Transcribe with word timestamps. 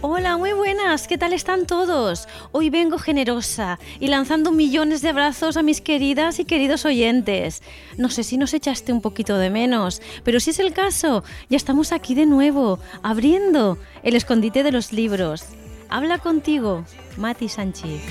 Hola, 0.00 0.36
muy 0.36 0.52
buenas, 0.52 1.08
¿qué 1.08 1.18
tal 1.18 1.32
están 1.32 1.66
todos? 1.66 2.28
Hoy 2.52 2.70
vengo 2.70 2.98
generosa 2.98 3.80
y 3.98 4.06
lanzando 4.06 4.52
millones 4.52 5.02
de 5.02 5.08
abrazos 5.08 5.56
a 5.56 5.62
mis 5.62 5.80
queridas 5.80 6.38
y 6.38 6.44
queridos 6.44 6.84
oyentes. 6.84 7.62
No 7.96 8.10
sé 8.10 8.22
si 8.22 8.36
nos 8.38 8.54
echaste 8.54 8.92
un 8.92 9.00
poquito 9.00 9.36
de 9.36 9.50
menos, 9.50 10.02
pero 10.22 10.38
si 10.38 10.50
es 10.50 10.60
el 10.60 10.72
caso, 10.72 11.24
ya 11.48 11.56
estamos 11.56 11.90
aquí 11.90 12.14
de 12.14 12.26
nuevo, 12.26 12.78
abriendo 13.02 13.76
el 14.04 14.14
escondite 14.14 14.62
de 14.62 14.72
los 14.72 14.92
libros. 14.92 15.44
Habla 15.88 16.18
contigo, 16.18 16.84
Mati 17.16 17.48
Sánchez. 17.48 18.02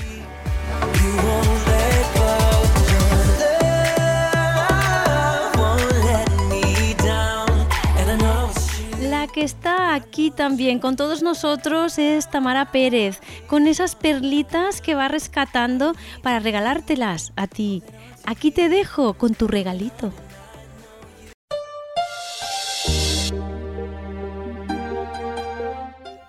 Que 9.34 9.42
está 9.42 9.94
aquí 9.94 10.30
también 10.30 10.78
con 10.78 10.94
todos 10.94 11.20
nosotros 11.20 11.98
es 11.98 12.30
Tamara 12.30 12.70
Pérez, 12.70 13.18
con 13.48 13.66
esas 13.66 13.96
perlitas 13.96 14.80
que 14.80 14.94
va 14.94 15.08
rescatando 15.08 15.92
para 16.22 16.38
regalártelas 16.38 17.32
a 17.34 17.48
ti. 17.48 17.82
Aquí 18.24 18.52
te 18.52 18.68
dejo 18.68 19.14
con 19.14 19.34
tu 19.34 19.48
regalito. 19.48 20.12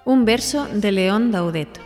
Un 0.03 0.25
verso 0.25 0.67
de 0.73 0.91
León 0.91 1.31
Daudet. 1.31 1.79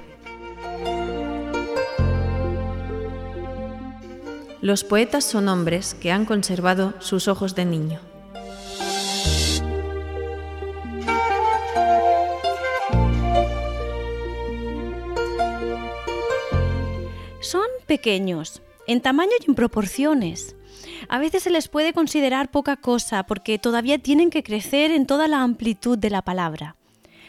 Los 4.61 4.85
poetas 4.85 5.25
son 5.25 5.49
hombres 5.49 5.95
que 5.95 6.13
han 6.13 6.23
conservado 6.23 6.93
sus 6.99 7.27
ojos 7.27 7.55
de 7.55 7.65
niño. 7.65 8.18
Pequeños, 17.87 18.61
en 18.87 19.01
tamaño 19.01 19.31
y 19.39 19.49
en 19.49 19.55
proporciones. 19.55 20.55
A 21.07 21.19
veces 21.19 21.43
se 21.43 21.49
les 21.49 21.67
puede 21.67 21.93
considerar 21.93 22.51
poca 22.51 22.75
cosa 22.75 23.23
porque 23.23 23.59
todavía 23.59 23.97
tienen 23.97 24.29
que 24.29 24.43
crecer 24.43 24.91
en 24.91 25.05
toda 25.05 25.27
la 25.27 25.41
amplitud 25.41 25.97
de 25.97 26.09
la 26.09 26.21
palabra. 26.21 26.75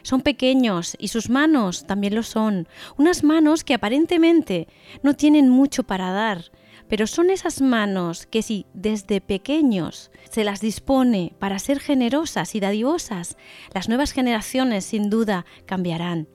Son 0.03 0.23
pequeños 0.23 0.97
y 0.99 1.09
sus 1.09 1.29
manos 1.29 1.87
también 1.87 2.15
lo 2.15 2.23
son, 2.23 2.69
unas 2.97 3.23
manos 3.23 3.65
que 3.65 3.75
aparentemente 3.75 4.69
no 5.03 5.15
tienen 5.15 5.49
mucho 5.49 5.83
para 5.85 6.11
dar, 6.11 6.51
pero 6.89 7.07
son 7.07 7.31
esas 7.31 7.61
manos 7.61 8.27
que 8.27 8.43
si 8.43 8.67
desde 8.73 9.21
pequeños 9.21 10.11
se 10.31 10.45
las 10.45 10.61
dispone 10.61 11.35
para 11.39 11.59
ser 11.59 11.81
generosas 11.81 12.55
y 12.55 12.61
dadivosas, 12.61 13.37
las 13.75 13.89
nuevas 13.89 14.13
generaciones 14.13 14.85
sin 14.87 15.11
duda 15.11 15.45
cambiarán. 15.67 16.29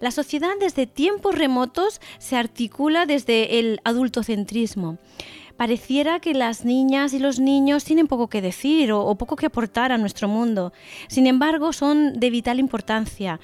La 0.00 0.10
sociedad 0.10 0.52
desde 0.60 0.86
tiempos 0.86 1.34
remotos 1.34 2.00
se 2.18 2.36
articula 2.36 3.06
desde 3.06 3.58
el 3.58 3.80
adultocentrismo. 3.84 4.98
Pareciera 5.56 6.20
que 6.20 6.34
las 6.34 6.66
niñas 6.66 7.14
y 7.14 7.18
los 7.18 7.40
niños 7.40 7.84
tienen 7.84 8.08
poco 8.08 8.28
que 8.28 8.42
decir 8.42 8.92
o, 8.92 9.14
poco 9.14 9.36
que 9.36 9.46
aportar 9.46 9.90
a 9.90 9.98
nuestro 9.98 10.28
mundo. 10.28 10.72
Sin 11.08 11.26
embargo, 11.26 11.72
son 11.72 12.20
de 12.20 12.30
vital 12.30 12.58
importancia 12.58 13.40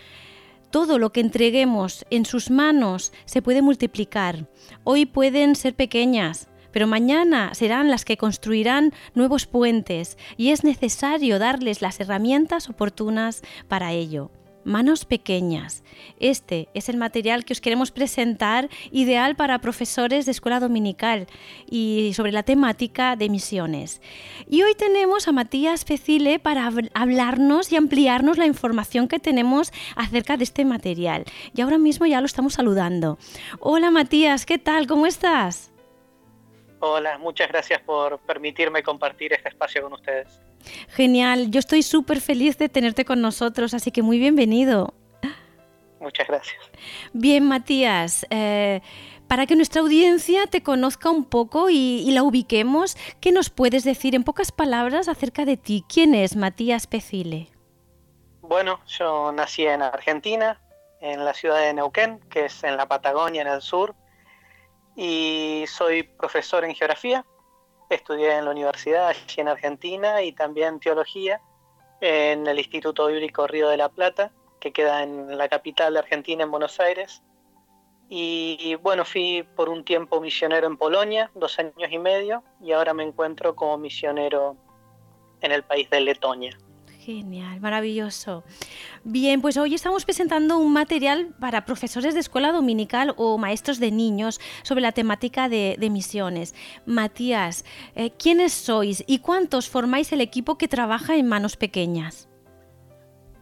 todo 0.70 0.98
lo 0.98 1.12
que 1.12 1.20
entreguemos 1.20 2.06
en 2.08 2.24
sus 2.24 2.50
manos 2.50 3.12
se 3.26 3.42
puede 3.42 3.60
multiplicar. 3.60 4.46
Hoy 4.84 5.04
pueden 5.04 5.54
ser 5.54 5.74
pequeñas, 5.74 6.48
pero 6.72 6.86
mañana 6.86 7.52
serán 7.52 7.90
las 7.90 8.06
que 8.06 8.16
construirán 8.16 8.94
nuevos 9.14 9.46
puentes 9.46 10.16
y 10.38 10.48
es 10.48 10.64
necesario 10.64 11.38
darles 11.38 11.82
las 11.82 12.00
herramientas 12.00 12.70
oportunas 12.70 13.42
para 13.68 13.92
ello 13.92 14.30
manos 14.64 15.04
pequeñas. 15.04 15.82
Este 16.20 16.68
es 16.74 16.88
el 16.88 16.96
material 16.96 17.44
que 17.44 17.52
os 17.52 17.60
queremos 17.60 17.90
presentar, 17.90 18.68
ideal 18.90 19.36
para 19.36 19.60
profesores 19.60 20.26
de 20.26 20.32
escuela 20.32 20.60
dominical 20.60 21.26
y 21.68 22.12
sobre 22.14 22.32
la 22.32 22.42
temática 22.42 23.16
de 23.16 23.28
misiones. 23.28 24.00
Y 24.48 24.62
hoy 24.62 24.74
tenemos 24.74 25.28
a 25.28 25.32
Matías 25.32 25.84
Fecile 25.84 26.38
para 26.38 26.70
hablarnos 26.94 27.72
y 27.72 27.76
ampliarnos 27.76 28.38
la 28.38 28.46
información 28.46 29.08
que 29.08 29.18
tenemos 29.18 29.72
acerca 29.96 30.36
de 30.36 30.44
este 30.44 30.64
material. 30.64 31.24
Y 31.54 31.60
ahora 31.60 31.78
mismo 31.78 32.06
ya 32.06 32.20
lo 32.20 32.26
estamos 32.26 32.54
saludando. 32.54 33.18
Hola 33.60 33.90
Matías, 33.90 34.46
¿qué 34.46 34.58
tal? 34.58 34.86
¿Cómo 34.86 35.06
estás? 35.06 35.71
Hola, 36.84 37.16
muchas 37.18 37.46
gracias 37.46 37.80
por 37.80 38.18
permitirme 38.18 38.82
compartir 38.82 39.32
este 39.32 39.50
espacio 39.50 39.82
con 39.82 39.92
ustedes. 39.92 40.40
Genial, 40.88 41.48
yo 41.52 41.60
estoy 41.60 41.84
súper 41.84 42.20
feliz 42.20 42.58
de 42.58 42.68
tenerte 42.68 43.04
con 43.04 43.20
nosotros, 43.22 43.72
así 43.72 43.92
que 43.92 44.02
muy 44.02 44.18
bienvenido. 44.18 44.92
Muchas 46.00 46.26
gracias. 46.26 46.60
Bien, 47.12 47.46
Matías, 47.46 48.26
eh, 48.30 48.80
para 49.28 49.46
que 49.46 49.54
nuestra 49.54 49.80
audiencia 49.80 50.48
te 50.48 50.64
conozca 50.64 51.08
un 51.08 51.24
poco 51.24 51.70
y, 51.70 52.10
la 52.10 52.24
ubiquemos, 52.24 52.96
¿qué 53.20 53.30
nos 53.30 53.48
puedes 53.48 53.84
decir 53.84 54.16
en 54.16 54.24
pocas 54.24 54.50
palabras 54.50 55.06
acerca 55.06 55.44
de 55.44 55.56
ti? 55.56 55.84
¿Quién 55.88 56.16
es 56.16 56.34
Matías 56.34 56.88
Pecile? 56.88 57.48
Bueno, 58.40 58.80
yo 58.88 59.30
nací 59.30 59.64
en 59.64 59.82
Argentina, 59.82 60.60
en 61.00 61.24
la 61.24 61.32
ciudad 61.32 61.60
de 61.60 61.74
Neuquén, 61.74 62.18
que 62.28 62.46
es 62.46 62.64
en 62.64 62.76
la 62.76 62.86
Patagonia, 62.86 63.42
en 63.42 63.48
el 63.48 63.62
sur, 63.62 63.94
y 64.96 65.64
soy 65.68 66.02
profesor 66.02 66.64
en 66.64 66.74
geografía. 66.74 67.24
Estudié 67.88 68.38
en 68.38 68.46
la 68.46 68.50
universidad 68.50 69.08
allí 69.08 69.20
en 69.36 69.48
Argentina 69.48 70.22
y 70.22 70.32
también 70.32 70.80
teología 70.80 71.40
en 72.00 72.46
el 72.46 72.58
Instituto 72.58 73.06
Bíblico 73.06 73.46
Río 73.46 73.68
de 73.68 73.76
la 73.76 73.88
Plata, 73.88 74.32
que 74.60 74.72
queda 74.72 75.02
en 75.02 75.36
la 75.36 75.48
capital 75.48 75.92
de 75.92 76.00
Argentina, 76.00 76.42
en 76.42 76.50
Buenos 76.50 76.80
Aires. 76.80 77.22
Y 78.08 78.74
bueno, 78.82 79.04
fui 79.04 79.46
por 79.56 79.68
un 79.68 79.84
tiempo 79.84 80.20
misionero 80.20 80.66
en 80.66 80.76
Polonia, 80.76 81.30
dos 81.34 81.58
años 81.58 81.90
y 81.90 81.98
medio, 81.98 82.42
y 82.60 82.72
ahora 82.72 82.92
me 82.92 83.04
encuentro 83.04 83.54
como 83.54 83.78
misionero 83.78 84.56
en 85.40 85.52
el 85.52 85.62
país 85.62 85.88
de 85.90 86.00
Letonia. 86.00 86.56
Genial, 87.04 87.60
maravilloso. 87.60 88.44
Bien, 89.02 89.42
pues 89.42 89.56
hoy 89.56 89.74
estamos 89.74 90.04
presentando 90.04 90.58
un 90.58 90.72
material 90.72 91.34
para 91.40 91.64
profesores 91.64 92.14
de 92.14 92.20
escuela 92.20 92.52
dominical 92.52 93.12
o 93.16 93.38
maestros 93.38 93.80
de 93.80 93.90
niños 93.90 94.40
sobre 94.62 94.82
la 94.82 94.92
temática 94.92 95.48
de, 95.48 95.76
misiones. 95.90 96.54
Matías, 96.86 97.64
eh, 97.96 98.12
¿quiénes 98.12 98.52
sois 98.52 99.02
y 99.08 99.18
cuántos 99.18 99.68
formáis 99.68 100.12
el 100.12 100.20
equipo 100.20 100.56
que 100.58 100.68
trabaja 100.68 101.16
en 101.16 101.26
manos 101.26 101.56
pequeñas? 101.56 102.28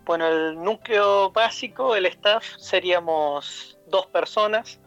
Bueno, 0.06 0.27
el 0.27 0.62
núcleo 0.62 1.31
básico, 1.31 1.94
el 1.94 2.06
staff, 2.06 2.42
seríamos 2.56 3.78
dos 3.88 4.06
personas. 4.06 4.81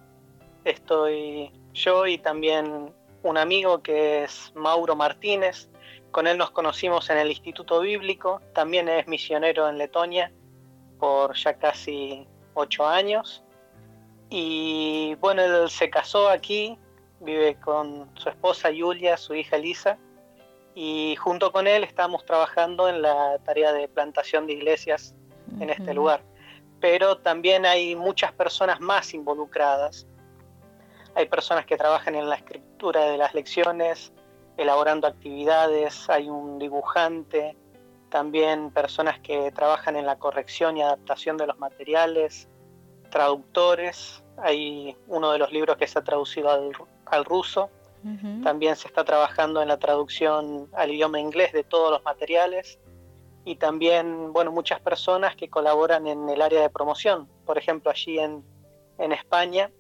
Estoy 0.66 1.52
yo 1.74 2.08
y 2.08 2.18
también 2.18 2.92
un 3.22 3.38
amigo 3.38 3.84
que 3.84 4.24
es 4.24 4.52
Mauro 4.56 4.96
Martínez, 4.96 5.70
con 6.13 6.28
él 6.28 6.38
nos 6.38 6.51
conocimos 6.51 7.09
en 7.09 7.18
el 7.18 7.29
Instituto 7.29 7.81
Bíblico, 7.81 8.40
también 8.53 8.88
es 8.88 9.07
misionero 9.07 9.68
en 9.68 9.79
Letonia 9.79 10.31
por 11.00 11.35
ya 11.35 11.56
casi 11.56 12.25
ocho 12.53 12.85
años. 12.85 13.44
Y 14.29 15.16
bueno, 15.16 15.41
él 15.41 15.69
se 15.72 15.90
casó 15.90 16.29
aquí, 16.29 16.77
vive 17.19 17.60
con 17.60 18.12
su 18.15 18.30
esposa 18.30 18.69
Julia, 18.69 19.18
su 19.18 19.33
hija 19.33 19.56
Elisa, 19.56 19.98
y 20.75 21.15
junto 21.15 21.51
con 21.51 21.65
él 21.65 21.83
estamos 21.83 22.24
trabajando 22.25 22.88
en 22.88 23.01
la 23.01 23.39
tarea 23.39 23.74
de 23.74 23.88
plantación 23.88 24.45
de 24.45 24.54
iglesias 24.54 25.16
en 25.59 25.71
este 25.71 25.95
lugar. 25.95 26.24
Pero 26.80 27.18
también 27.18 27.66
hay 27.66 27.95
muchas 27.95 28.31
personas 28.33 28.80
más 28.80 29.16
involucradas. 29.16 30.06
Hay 31.16 31.25
personas 31.25 31.66
que 31.66 31.75
trabajan 31.75 32.13
en 32.13 32.30
la 32.30 32.36
escritura 32.36 33.06
de 33.06 33.18
las 33.18 33.33
lecciones, 33.33 34.13
elaborando 34.58 35.08
actividades, 35.08 36.10
hay 36.10 36.30
un 36.30 36.60
dibujante, 36.60 37.58
también 38.10 38.72
personas 38.72 39.20
que 39.20 39.52
trabajan 39.52 39.96
en 39.96 40.06
la 40.06 40.18
corrección 40.18 40.78
y 40.78 40.84
adaptación 40.84 41.38
de 41.38 41.48
los 41.48 41.58
materiales, 41.58 42.48
traductores, 43.10 44.24
hay 44.38 44.96
uno 45.08 45.32
de 45.32 45.40
los 45.40 45.52
libros 45.52 45.78
que 45.78 45.88
se 45.88 46.00
ha 46.00 46.04
traducido 46.04 46.50
al, 47.06 47.26
ruso, 47.26 47.70
también 48.44 48.76
se 48.76 48.88
está 48.88 49.06
trabajando 49.06 49.62
en 49.62 49.70
la 49.70 49.78
traducción 49.78 50.68
al 50.74 50.92
idioma 50.92 51.20
inglés 51.20 51.54
de 51.54 51.64
todos 51.64 51.90
los 51.90 52.04
materiales 52.04 52.78
y 53.46 53.56
también, 53.56 54.34
bueno, 54.34 54.52
muchas 54.52 54.82
personas 54.82 55.36
que 55.36 55.50
colaboran 55.50 56.06
en 56.08 56.28
el 56.28 56.42
área 56.42 56.62
de 56.62 56.70
promoción. 56.70 57.30
Por 57.46 57.58
ejemplo, 57.58 57.92
allí 57.92 58.20
en, 58.20 58.44
en 58.98 59.12
España 59.14 59.72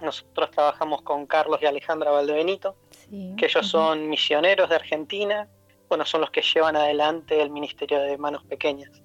nosotros 0.00 0.50
trabajamos 0.50 1.02
con 1.02 1.26
Carlos 1.26 1.60
y 1.62 1.66
Alejandra 1.66 2.10
Valdebenito, 2.10 2.76
que 3.10 3.46
ellos 3.46 3.66
son 3.66 4.08
misioneros 4.08 4.68
de 4.68 4.76
Argentina, 4.76 5.48
bueno, 5.88 6.06
son 6.06 6.20
los 6.20 6.30
que 6.30 6.42
llevan 6.42 6.76
adelante 6.76 7.40
el 7.42 7.50
Ministerio 7.50 8.00
de 8.00 8.16
Manos 8.16 8.44
Pequeñas. 8.44 9.02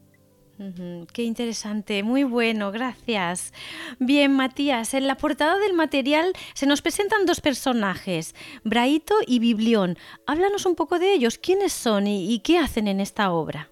Qué 1.13 1.23
interesante, 1.23 2.01
muy 2.03 2.23
bueno, 2.23 2.71
gracias. 2.71 3.53
Bien, 3.99 4.31
Matías, 4.31 4.93
en 4.93 5.05
la 5.05 5.17
portada 5.17 5.57
del 5.59 5.73
material 5.73 6.31
se 6.53 6.65
nos 6.65 6.81
presentan 6.81 7.25
dos 7.25 7.41
personajes, 7.41 8.33
Braito 8.63 9.15
y 9.27 9.39
Biblión. 9.39 9.97
Háblanos 10.25 10.65
un 10.65 10.75
poco 10.75 10.97
de 10.97 11.13
ellos, 11.13 11.37
quiénes 11.37 11.73
son 11.73 12.07
y, 12.07 12.39
qué 12.39 12.57
hacen 12.57 12.87
en 12.87 13.01
esta 13.01 13.33
obra. 13.33 13.69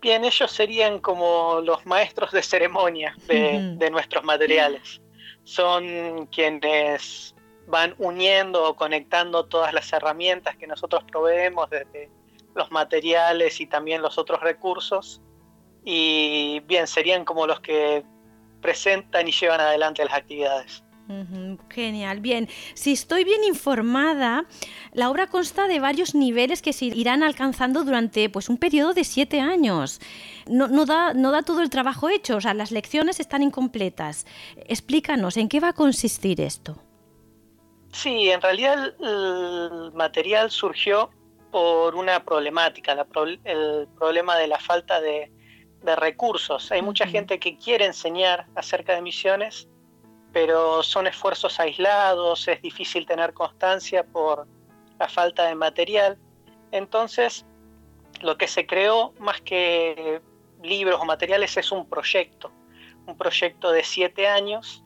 Bien, 0.00 0.24
ellos 0.24 0.52
serían 0.52 1.00
como 1.00 1.60
los 1.64 1.84
maestros 1.84 2.30
de 2.30 2.42
ceremonia 2.42 3.16
de 3.26 3.90
nuestros 3.90 4.22
materiales. 4.22 5.00
Son 5.42 6.26
quienes 6.26 7.35
van 7.66 7.94
uniendo 7.98 8.68
o 8.68 8.76
conectando 8.76 9.46
todas 9.46 9.72
las 9.72 9.92
herramientas 9.92 10.56
que 10.56 10.66
nosotros 10.66 11.04
proveemos 11.10 11.68
desde 11.70 12.10
los 12.54 12.70
materiales 12.70 13.60
y 13.60 13.66
también 13.66 14.02
los 14.02 14.18
otros 14.18 14.40
recursos 14.40 15.20
y 15.84 16.60
bien, 16.66 16.88
serían 16.88 17.24
como 17.24 17.46
los 17.46 17.60
que 17.60 18.04
presentan 18.60 19.28
y 19.28 19.32
llevan 19.32 19.60
adelante 19.60 20.04
las 20.04 20.14
actividades. 20.14 20.82
genial, 21.70 22.20
bien. 22.20 22.48
Si 22.74 22.92
estoy 22.92 23.22
bien 23.22 23.44
informada, 23.44 24.46
la 24.92 25.08
obra 25.08 25.28
consta 25.28 25.68
de 25.68 25.78
varios 25.78 26.16
niveles 26.16 26.60
que 26.60 26.72
se 26.72 26.86
irán 26.86 27.22
alcanzando 27.22 27.84
durante 27.84 28.28
pues, 28.28 28.48
un 28.48 28.58
periodo 28.58 28.94
de 28.94 29.04
siete 29.04 29.40
años. 29.40 30.00
No, 30.48 30.66
no, 30.66 30.86
da, 30.86 31.14
no 31.14 31.30
da 31.30 31.42
todo 31.42 31.62
el 31.62 31.70
trabajo 31.70 32.08
hecho, 32.08 32.36
o 32.36 32.40
sea, 32.40 32.54
las 32.54 32.72
lecciones 32.72 33.20
están 33.20 33.42
incompletas. 33.44 34.26
Explícanos, 34.56 35.36
¿en 35.36 35.48
qué 35.48 35.60
va 35.60 35.68
a 35.68 35.72
consistir 35.72 36.40
esto? 36.40 36.82
Sí, 37.96 38.30
en 38.30 38.42
realidad 38.42 38.94
el 39.00 39.90
material 39.94 40.50
surgió 40.50 41.08
por 41.50 41.94
una 41.94 42.22
problemática, 42.22 42.92
el 43.44 43.88
problema 43.98 44.36
de 44.36 44.48
la 44.48 44.58
falta 44.58 45.00
de, 45.00 45.32
de 45.80 45.96
recursos. 45.96 46.70
Hay 46.70 46.82
mucha 46.82 47.06
gente 47.06 47.38
que 47.38 47.56
quiere 47.56 47.86
enseñar 47.86 48.48
acerca 48.54 48.94
de 48.94 49.00
misiones, 49.00 49.66
pero 50.30 50.82
son 50.82 51.06
esfuerzos 51.06 51.58
aislados, 51.58 52.46
es 52.48 52.60
difícil 52.60 53.06
tener 53.06 53.32
constancia 53.32 54.04
por 54.04 54.46
la 54.98 55.08
falta 55.08 55.46
de 55.46 55.54
material. 55.54 56.18
Entonces, 56.72 57.46
lo 58.20 58.36
que 58.36 58.46
se 58.46 58.66
creó 58.66 59.14
más 59.18 59.40
que 59.40 60.20
libros 60.62 61.00
o 61.00 61.06
materiales 61.06 61.56
es 61.56 61.72
un 61.72 61.88
proyecto, 61.88 62.52
un 63.06 63.16
proyecto 63.16 63.72
de 63.72 63.82
siete 63.82 64.28
años 64.28 64.82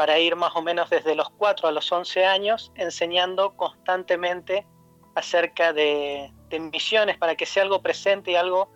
para 0.00 0.18
ir 0.18 0.34
más 0.34 0.56
o 0.56 0.62
menos 0.62 0.88
desde 0.88 1.14
los 1.14 1.28
cuatro 1.28 1.68
a 1.68 1.72
los 1.72 1.92
once 1.92 2.24
años 2.24 2.72
enseñando 2.74 3.54
constantemente 3.54 4.66
acerca 5.14 5.74
de, 5.74 6.32
de 6.48 6.58
misiones 6.58 7.18
para 7.18 7.34
que 7.34 7.44
sea 7.44 7.64
algo 7.64 7.82
presente 7.82 8.30
y 8.30 8.34
algo 8.34 8.70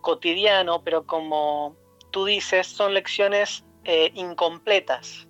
cotidiano, 0.00 0.82
pero 0.82 1.04
como 1.04 1.76
tú 2.10 2.24
dices, 2.24 2.66
son 2.66 2.94
lecciones 2.94 3.62
eh, 3.84 4.10
incompletas. 4.14 5.28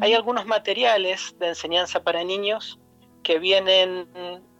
Hay 0.00 0.14
algunos 0.14 0.46
materiales 0.46 1.38
de 1.38 1.48
enseñanza 1.48 2.02
para 2.02 2.24
niños 2.24 2.78
que 3.22 3.38
vienen 3.38 4.08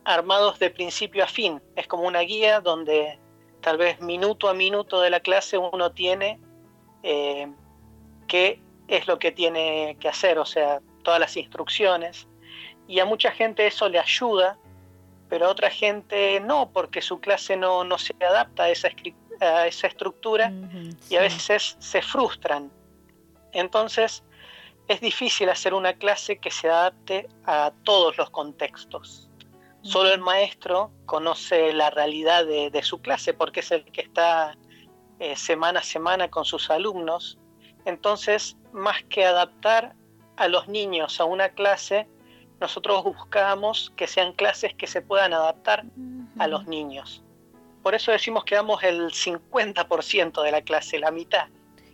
armados 0.04 0.58
de 0.58 0.68
principio 0.68 1.24
a 1.24 1.26
fin. 1.26 1.62
Es 1.74 1.86
como 1.86 2.06
una 2.06 2.20
guía 2.20 2.60
donde 2.60 3.18
tal 3.62 3.78
vez 3.78 3.98
minuto 4.02 4.50
a 4.50 4.52
minuto 4.52 5.00
de 5.00 5.08
la 5.08 5.20
clase 5.20 5.56
uno 5.56 5.92
tiene 5.92 6.38
eh, 7.02 7.50
qué 8.26 8.60
es 8.88 9.06
lo 9.06 9.18
que 9.18 9.30
tiene 9.32 9.96
que 10.00 10.08
hacer, 10.08 10.38
o 10.38 10.46
sea, 10.46 10.80
todas 11.02 11.20
las 11.20 11.36
instrucciones. 11.36 12.26
Y 12.86 13.00
a 13.00 13.04
mucha 13.04 13.30
gente 13.30 13.66
eso 13.66 13.88
le 13.88 13.98
ayuda, 13.98 14.58
pero 15.28 15.46
a 15.46 15.50
otra 15.50 15.70
gente 15.70 16.40
no, 16.40 16.70
porque 16.72 17.02
su 17.02 17.20
clase 17.20 17.56
no, 17.56 17.84
no 17.84 17.98
se 17.98 18.14
adapta 18.20 18.64
a 18.64 18.70
esa, 18.70 18.88
a 19.40 19.66
esa 19.66 19.86
estructura 19.86 20.52
y 21.08 21.16
a 21.16 21.20
veces 21.20 21.76
se 21.78 22.02
frustran. 22.02 22.72
Entonces 23.52 24.24
es 24.88 25.00
difícil 25.02 25.50
hacer 25.50 25.74
una 25.74 25.92
clase 25.92 26.38
que 26.38 26.50
se 26.50 26.68
adapte 26.68 27.28
a 27.44 27.72
todos 27.84 28.16
los 28.16 28.30
contextos. 28.30 29.30
Solo 29.82 30.12
el 30.12 30.20
maestro 30.20 30.90
conoce 31.06 31.72
la 31.72 31.90
realidad 31.90 32.44
de, 32.46 32.82
su 32.82 33.00
clase 33.00 33.32
porque 33.32 33.60
es 33.60 33.70
el 33.70 33.84
que 33.84 34.00
está 34.00 34.56
eh, 35.18 35.36
semana 35.36 35.80
a 35.80 35.82
semana 35.82 36.28
con 36.30 36.44
sus 36.44 36.70
alumnos. 36.70 37.38
Entonces, 37.88 38.54
más 38.72 39.02
que 39.04 39.24
adaptar 39.24 39.94
a 40.36 40.46
los 40.48 40.68
niños 40.68 41.20
a 41.20 41.24
una 41.24 41.48
clase, 41.48 42.06
nosotros 42.60 43.02
buscamos 43.02 43.94
que 43.96 44.06
sean 44.06 44.34
clases 44.34 44.74
que 44.74 44.86
se 44.86 45.00
puedan 45.00 45.32
adaptar 45.32 45.86
a 46.38 46.46
los 46.48 46.66
niños. 46.66 47.24
Por 47.82 47.94
eso 47.94 48.12
decimos 48.12 48.44
que 48.44 48.56
damos 48.56 48.82
el 48.82 49.10
50% 49.10 50.42
de 50.42 50.52
la 50.52 50.60
clase, 50.60 50.98
la 50.98 51.10
mitad. 51.10 51.46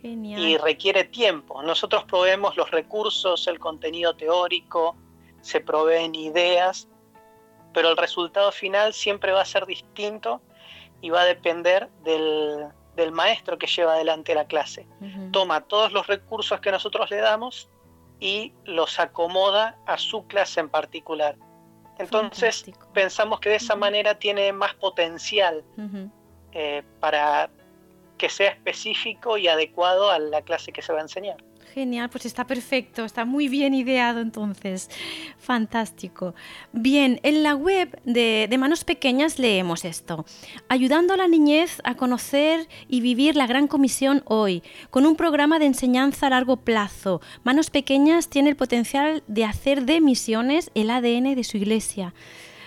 Y 0.03 0.57
requiere 0.57 1.05
tiempo. 1.05 1.63
Nosotros 1.63 2.03
proveemos 2.03 2.57
los 2.57 2.69
recursos, 2.71 3.47
el 3.47 3.57
contenido 3.57 4.17
teórico, 4.17 4.97
se 5.41 5.61
proveen 5.61 6.13
ideas, 6.13 6.89
pero 7.73 7.89
el 7.89 7.95
resultado 7.95 8.51
final 8.51 8.93
siempre 8.93 9.31
va 9.31 9.41
a 9.41 9.45
ser 9.45 9.65
distinto 9.65 10.41
y 10.99 11.09
va 11.09 11.21
a 11.21 11.25
depender 11.25 11.89
del, 12.03 12.67
maestro 13.11 13.57
que 13.57 13.67
lleva 13.67 13.93
adelante 13.93 14.33
la 14.33 14.45
clase. 14.45 14.87
Toma 15.31 15.61
todos 15.61 15.91
los 15.91 16.07
recursos 16.07 16.59
que 16.59 16.71
nosotros 16.71 17.09
le 17.09 17.17
damos 17.17 17.69
y 18.19 18.53
los 18.63 18.99
acomoda 18.99 19.77
a 19.85 19.97
su 19.97 20.25
clase 20.27 20.59
en 20.59 20.69
particular. 20.69 21.35
Entonces 21.97 22.65
pensamos 22.93 23.39
que 23.39 23.49
de 23.49 23.55
esa 23.55 23.75
manera 23.75 24.19
tiene 24.19 24.51
más 24.51 24.73
potencial 24.75 25.63
eh, 26.51 26.83
para 26.99 27.49
que 28.17 28.29
sea 28.29 28.51
específico 28.51 29.37
y 29.37 29.47
adecuado 29.47 30.09
a 30.09 30.19
la 30.19 30.41
clase 30.41 30.71
que 30.71 30.81
se 30.81 30.93
va 30.93 30.99
a 30.99 31.03
enseñar. 31.03 31.37
Genial, 31.75 32.09
pues 32.09 32.25
está 32.25 32.47
perfecto, 32.47 33.03
está 33.03 33.25
muy 33.25 33.49
bien 33.49 33.73
ideado 33.73 34.21
entonces. 34.21 34.89
Fantástico. 35.37 36.33
Bien, 36.71 37.19
en 37.21 37.43
la 37.43 37.53
web 37.53 37.99
de, 38.05 38.47
Manos 38.57 38.85
Pequeñas 38.85 39.39
leemos 39.39 39.83
esto. 39.83 40.23
Ayudando 40.69 41.13
a 41.13 41.17
la 41.17 41.27
niñez 41.27 41.81
a 41.83 41.95
conocer 41.95 42.69
y 42.87 43.01
vivir 43.01 43.35
la 43.35 43.45
Gran 43.45 43.67
Comisión 43.67 44.23
hoy, 44.23 44.63
con 44.89 45.05
un 45.05 45.17
programa 45.17 45.59
de 45.59 45.65
enseñanza 45.65 46.27
a 46.27 46.29
largo 46.29 46.55
plazo. 46.55 47.19
Manos 47.43 47.69
Pequeñas 47.69 48.29
tiene 48.29 48.51
el 48.51 48.55
potencial 48.55 49.21
de 49.27 49.43
hacer 49.43 49.83
de 49.83 49.99
misiones 49.99 50.71
el 50.75 50.89
ADN 50.89 51.35
de 51.35 51.43
su 51.43 51.57
iglesia 51.57 52.13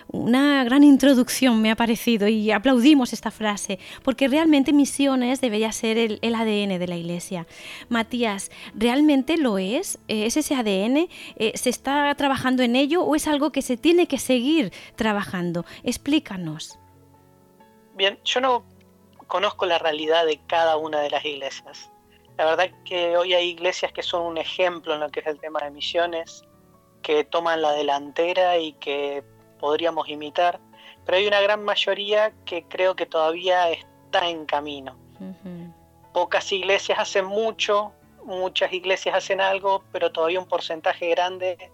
una 0.08 0.64
gran 0.64 0.84
introducción 0.84 1.60
me 1.60 1.70
ha 1.70 1.76
parecido 1.76 2.28
y 2.28 2.50
aplaudimos 2.50 3.12
esta 3.12 3.30
frase, 3.30 3.78
porque 4.02 4.28
realmente 4.28 4.72
misiones 4.72 5.40
debería 5.40 5.70
ser 5.72 5.98
el, 5.98 6.34
ADN 6.34 6.78
de 6.78 6.86
la 6.88 6.96
Iglesia. 6.96 7.46
Matías, 7.88 8.50
¿realmente 8.74 9.36
lo 9.36 9.58
es? 9.58 9.98
¿Es 10.08 10.36
ese 10.36 10.54
ADN? 10.54 11.08
Eh, 11.36 11.52
¿Se 11.54 11.70
está 11.70 12.14
trabajando 12.14 12.62
en 12.62 12.76
ello 12.76 13.02
o 13.02 13.14
es 13.14 13.26
algo 13.28 13.52
que 13.52 13.62
se 13.62 13.76
tiene 13.76 14.06
que 14.06 14.18
seguir 14.18 14.72
trabajando? 14.96 15.64
Explícanos. 15.82 16.78
Bien, 17.94 18.18
yo 18.24 18.40
no 18.40 18.64
conozco 19.26 19.66
la 19.66 19.78
realidad 19.78 20.24
de 20.24 20.40
cada 20.46 20.76
una 20.76 21.00
de 21.00 21.10
las 21.10 21.24
iglesias. 21.24 21.90
La 22.36 22.44
verdad 22.44 22.70
que 22.84 23.16
hoy 23.16 23.34
hay 23.34 23.48
iglesias 23.48 23.92
que 23.92 24.02
son 24.02 24.22
un 24.24 24.38
ejemplo 24.38 24.94
en 24.94 25.00
lo 25.00 25.10
que 25.10 25.20
es 25.20 25.26
el 25.26 25.38
tema 25.40 25.60
de 25.60 25.70
misiones, 25.70 26.44
que 27.02 27.24
toman 27.24 27.60
la 27.60 27.72
delantera 27.72 28.58
y 28.58 28.72
que 28.74 29.24
podríamos 29.58 30.08
imitar, 30.08 30.60
pero 31.04 31.18
hay 31.18 31.26
una 31.26 31.40
gran 31.40 31.64
mayoría 31.64 32.32
que 32.44 32.64
creo 32.64 32.94
que 32.96 33.06
todavía 33.06 33.70
está 33.70 34.28
en 34.28 34.46
camino. 34.46 34.96
Pocas 36.12 36.50
iglesias 36.52 36.98
hacen 36.98 37.26
mucho, 37.26 37.92
muchas 38.24 38.72
iglesias 38.72 39.14
hacen 39.14 39.40
algo, 39.40 39.84
pero 39.92 40.10
todavía 40.12 40.40
un 40.40 40.46
porcentaje 40.46 41.08
grande 41.10 41.70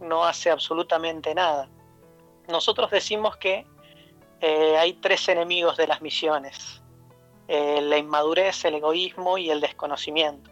no 0.00 0.24
hace 0.24 0.50
absolutamente 0.50 1.34
nada. 1.34 1.68
Nosotros 2.48 2.90
decimos 2.90 3.36
que 3.36 3.66
eh, 4.40 4.76
hay 4.76 4.94
tres 4.94 5.28
enemigos 5.28 5.76
de 5.76 5.86
las 5.86 6.02
misiones, 6.02 6.82
eh, 7.48 7.80
la 7.80 7.98
inmadurez, 7.98 8.64
el 8.64 8.74
egoísmo 8.74 9.38
y 9.38 9.50
el 9.50 9.60
desconocimiento. 9.60 10.50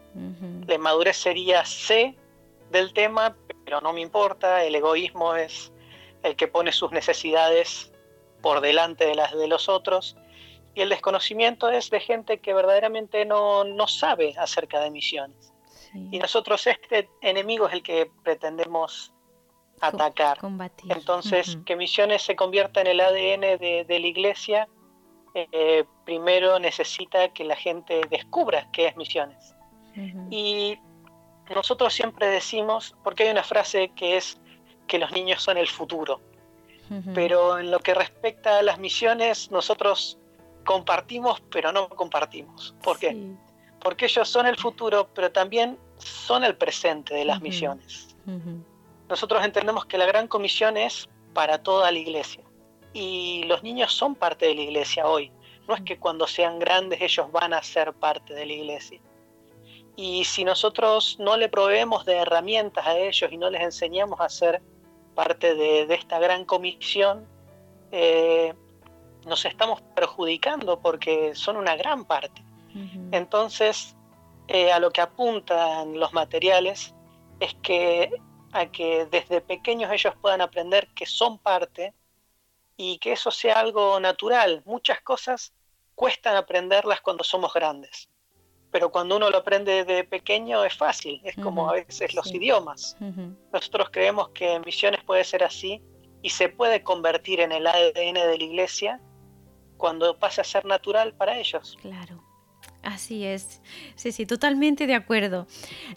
La 0.66 0.74
inmadurez 0.74 1.16
sería 1.16 1.64
C 1.64 2.16
del 2.70 2.92
tema, 2.92 3.36
pero 3.64 3.80
no 3.80 3.92
me 3.92 4.00
importa, 4.00 4.64
el 4.64 4.74
egoísmo 4.74 5.34
es 5.34 5.72
el 6.22 6.36
que 6.36 6.48
pone 6.48 6.72
sus 6.72 6.92
necesidades 6.92 7.92
por 8.42 8.60
delante 8.60 9.04
de 9.04 9.14
las 9.14 9.32
de 9.32 9.48
los 9.48 9.68
otros, 9.68 10.16
y 10.74 10.82
el 10.82 10.88
desconocimiento 10.88 11.68
es 11.68 11.90
de 11.90 12.00
gente 12.00 12.38
que 12.38 12.54
verdaderamente 12.54 13.24
no, 13.24 13.64
sabe 13.88 14.34
acerca 14.38 14.80
de 14.80 14.90
misiones. 14.90 15.52
Y 16.12 16.18
nosotros 16.20 16.66
este 16.68 17.10
enemigo 17.20 17.66
es 17.66 17.74
el 17.74 17.82
que 17.82 18.08
pretendemos 18.22 19.12
atacar. 19.80 20.38
Entonces, 20.88 21.58
que 21.66 21.74
misiones 21.74 22.22
se 22.22 22.36
convierta 22.36 22.80
en 22.80 22.86
el 22.86 23.00
ADN 23.00 23.58
de, 23.58 23.86
la 23.88 24.06
iglesia, 24.06 24.68
eh, 25.34 25.84
primero 26.04 26.60
necesita 26.60 27.30
que 27.30 27.44
la 27.44 27.56
gente 27.56 28.02
descubra 28.08 28.68
qué 28.72 28.86
es 28.86 28.96
misiones. 28.96 29.56
Y 30.30 30.78
nosotros 31.52 31.92
siempre 31.92 32.28
decimos, 32.28 32.94
porque 33.02 33.24
hay 33.24 33.30
una 33.30 33.42
frase 33.42 33.90
que 33.96 34.16
es 34.16 34.39
que 34.90 34.98
los 34.98 35.12
niños 35.12 35.40
son 35.40 35.56
el 35.56 35.68
futuro, 35.68 36.20
pero 37.14 37.60
en 37.60 37.70
lo 37.70 37.78
que 37.78 37.94
respecta 37.94 38.58
a 38.58 38.62
las 38.62 38.80
misiones, 38.80 39.48
nosotros 39.52 40.18
compartimos, 40.64 41.40
pero 41.48 41.70
no 41.70 41.88
compartimos. 41.88 42.74
¿Por 42.82 42.98
qué? 42.98 43.16
Porque 43.80 44.06
ellos 44.06 44.28
son 44.28 44.46
el 44.46 44.56
futuro, 44.56 45.08
pero 45.14 45.30
también 45.30 45.78
son 45.98 46.42
el 46.42 46.56
presente 46.56 47.14
de 47.14 47.24
las 47.24 47.40
misiones. 47.40 48.16
Nosotros 49.08 49.44
entendemos 49.44 49.86
que 49.86 49.96
la 49.96 50.06
gran 50.06 50.26
comisión 50.26 50.76
es 50.76 51.08
para 51.34 51.62
toda 51.62 51.92
la 51.92 51.98
iglesia 51.98 52.42
y 52.92 53.44
los 53.44 53.62
niños 53.62 53.92
son 53.92 54.16
parte 54.16 54.46
de 54.46 54.56
la 54.56 54.62
iglesia 54.62 55.06
hoy. 55.06 55.30
No 55.68 55.76
es 55.76 55.82
que 55.82 56.00
cuando 56.00 56.26
sean 56.26 56.58
grandes 56.58 57.00
ellos 57.00 57.30
van 57.30 57.54
a 57.54 57.62
ser 57.62 57.92
parte 57.92 58.34
de 58.34 58.44
la 58.44 58.52
iglesia. 58.52 59.00
Y 59.94 60.24
si 60.24 60.42
nosotros 60.42 61.16
no 61.20 61.36
le 61.36 61.48
proveemos 61.48 62.04
de 62.06 62.16
herramientas 62.16 62.84
a 62.84 62.98
ellos 62.98 63.30
y 63.30 63.36
no 63.36 63.50
les 63.50 63.62
enseñamos 63.62 64.20
a 64.20 64.28
ser 64.28 64.60
parte 65.14 65.54
de, 65.54 65.92
esta 65.94 66.18
gran 66.18 66.44
comisión, 66.44 67.26
eh, 67.92 68.54
nos 69.26 69.44
estamos 69.44 69.82
perjudicando 69.94 70.80
porque 70.80 71.34
son 71.34 71.56
una 71.56 71.76
gran 71.76 72.04
parte. 72.04 72.44
Entonces, 73.10 73.96
eh, 74.46 74.70
a 74.70 74.78
lo 74.78 74.92
que 74.92 75.00
apuntan 75.00 75.98
los 75.98 76.12
materiales 76.12 76.94
es 77.40 77.54
que 77.62 78.10
a 78.52 78.66
que 78.66 79.06
desde 79.06 79.40
pequeños 79.40 79.90
ellos 79.92 80.14
puedan 80.20 80.40
aprender 80.40 80.88
que 80.94 81.06
son 81.06 81.38
parte 81.38 81.94
y 82.76 82.98
que 82.98 83.12
eso 83.12 83.30
sea 83.30 83.60
algo 83.60 84.00
natural. 84.00 84.62
Muchas 84.64 85.00
cosas 85.02 85.52
cuestan 85.94 86.36
aprenderlas 86.36 87.00
cuando 87.00 87.24
somos 87.24 87.52
grandes, 87.52 88.08
pero 88.70 88.90
cuando 88.90 89.16
uno 89.16 89.30
lo 89.30 89.38
aprende 89.38 89.84
de 89.84 90.04
pequeño 90.04 90.64
es 90.64 90.76
fácil, 90.76 91.20
es 91.24 91.34
como 91.36 91.68
a 91.68 91.74
veces 91.74 92.14
los 92.14 92.32
idiomas. 92.32 92.96
Nosotros 93.52 93.88
creemos 93.90 94.28
que 94.30 94.54
en 94.54 94.62
misiones 94.64 95.02
puede 95.04 95.24
ser 95.24 95.42
así 95.42 95.82
y 96.22 96.30
se 96.30 96.48
puede 96.48 96.82
convertir 96.82 97.40
en 97.40 97.52
el 97.52 97.66
ADN 97.66 98.14
de 98.14 98.38
la 98.38 98.44
iglesia 98.44 99.00
cuando 99.76 100.18
pasa 100.18 100.42
a 100.42 100.44
ser 100.44 100.64
natural 100.64 101.14
para 101.14 101.38
ellos. 101.38 101.76
Claro. 101.80 102.22
Así 102.82 103.24
es, 103.24 103.60
sí, 103.94 104.10
sí, 104.10 104.24
totalmente 104.24 104.86
de 104.86 104.94
acuerdo. 104.94 105.46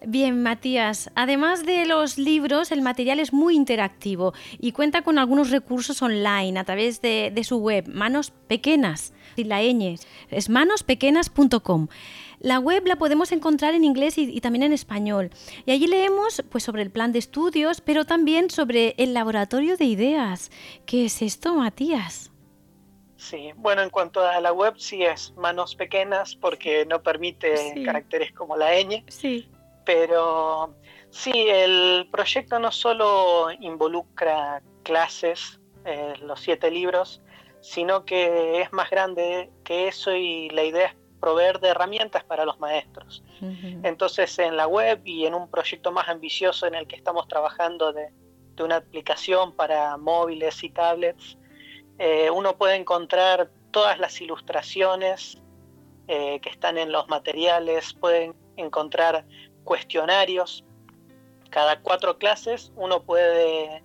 Bien, 0.06 0.44
Matías, 0.44 1.12
además 1.16 1.66
de 1.66 1.86
los 1.86 2.18
libros, 2.18 2.74
el 2.74 2.82
material 2.82 3.20
es 3.20 3.32
muy 3.32 3.56
interactivo 3.56 4.34
y 4.60 4.74
cuenta 4.74 5.02
con 5.02 5.18
algunos 5.18 5.50
recursos 5.50 6.02
online 6.02 6.60
a 6.60 6.66
través 6.66 7.02
de, 7.02 7.42
su 7.46 7.58
web, 7.58 7.88
Manos 7.88 8.32
Pequeñas, 8.48 9.14
y 9.38 9.46
la 9.46 9.62
ñ, 9.62 9.98
es 10.30 10.50
manospequenas.com. 10.50 11.88
La 12.42 12.60
web 12.60 12.86
la 12.86 12.98
podemos 12.98 13.32
encontrar 13.32 13.74
en 13.76 13.86
inglés 13.86 14.18
y, 14.18 14.24
y, 14.24 14.42
también 14.42 14.64
en 14.64 14.74
español. 14.74 15.30
Y 15.66 15.72
allí 15.72 15.88
leemos 15.88 16.44
pues, 16.50 16.66
sobre 16.66 16.82
el 16.82 16.92
plan 16.92 17.14
de 17.14 17.20
estudios, 17.20 17.80
pero 17.80 18.04
también 18.04 18.50
sobre 18.50 18.96
el 18.98 19.14
laboratorio 19.14 19.78
de 19.78 19.86
ideas. 19.86 20.52
¿Qué 20.86 21.06
es 21.06 21.22
esto, 21.22 21.56
Matías? 21.56 22.33
Sí, 23.18 23.52
bueno, 23.56 23.82
en 23.82 23.90
cuanto 23.90 24.22
a 24.26 24.40
la 24.42 24.52
web, 24.52 24.76
sí 24.78 25.04
es 25.04 25.34
manos 25.38 25.76
pequeñas 25.76 26.36
porque 26.36 26.86
no 26.86 27.02
permite 27.02 27.74
caracteres 27.86 28.32
como 28.34 28.58
la 28.58 28.72
ñ. 28.82 29.04
Sí. 29.08 29.50
Pero 29.86 30.76
sí, 31.10 31.32
el 31.32 32.08
proyecto 32.12 32.60
no 32.60 32.72
solo 32.72 33.50
involucra 33.60 34.62
clases, 34.84 35.60
eh, 35.86 36.14
los 36.22 36.40
siete 36.40 36.72
libros, 36.72 37.22
sino 37.62 38.06
que 38.06 38.62
es 38.62 38.74
más 38.74 38.90
grande 38.90 39.50
que 39.64 39.88
eso 39.88 40.14
y 40.14 40.50
la 40.50 40.64
idea 40.64 40.88
es 40.88 40.96
proveer 41.20 41.60
de 41.62 41.70
herramientas 41.70 42.24
para 42.26 42.44
los 42.44 42.60
maestros. 42.60 43.24
Entonces, 43.84 44.38
en 44.40 44.58
la 44.58 44.68
web 44.68 45.02
y 45.06 45.26
en 45.26 45.34
un 45.34 45.50
proyecto 45.50 45.92
más 45.92 46.10
ambicioso 46.10 46.66
en 46.68 46.76
el 46.76 46.88
que 46.88 46.98
estamos 46.98 47.28
trabajando 47.30 47.94
de 47.94 48.12
una 48.62 48.78
aplicación 48.78 49.54
para 49.54 49.96
móviles 49.98 50.62
y 50.64 50.70
tablets, 50.70 51.38
eh, 52.00 52.30
uno 52.30 52.58
puede 52.58 52.76
encontrar 52.76 53.50
todas 53.72 54.00
las 54.00 54.20
ilustraciones 54.22 55.38
eh, 56.08 56.40
que 56.42 56.50
están 56.50 56.78
en 56.78 56.92
los 56.92 57.08
materiales, 57.08 57.94
pueden 57.94 58.36
encontrar 58.58 59.26
cuestionarios. 59.64 60.64
Cada 61.50 61.82
cuatro 61.82 62.18
clases 62.18 62.72
uno 62.76 63.04
puede 63.04 63.84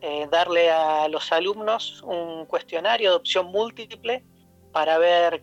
eh, 0.00 0.28
darle 0.30 0.70
a 0.70 1.08
los 1.08 1.32
alumnos 1.32 2.02
un 2.02 2.46
cuestionario 2.46 3.10
de 3.10 3.16
opción 3.16 3.46
múltiple 3.46 4.24
para 4.72 4.98
ver 4.98 5.42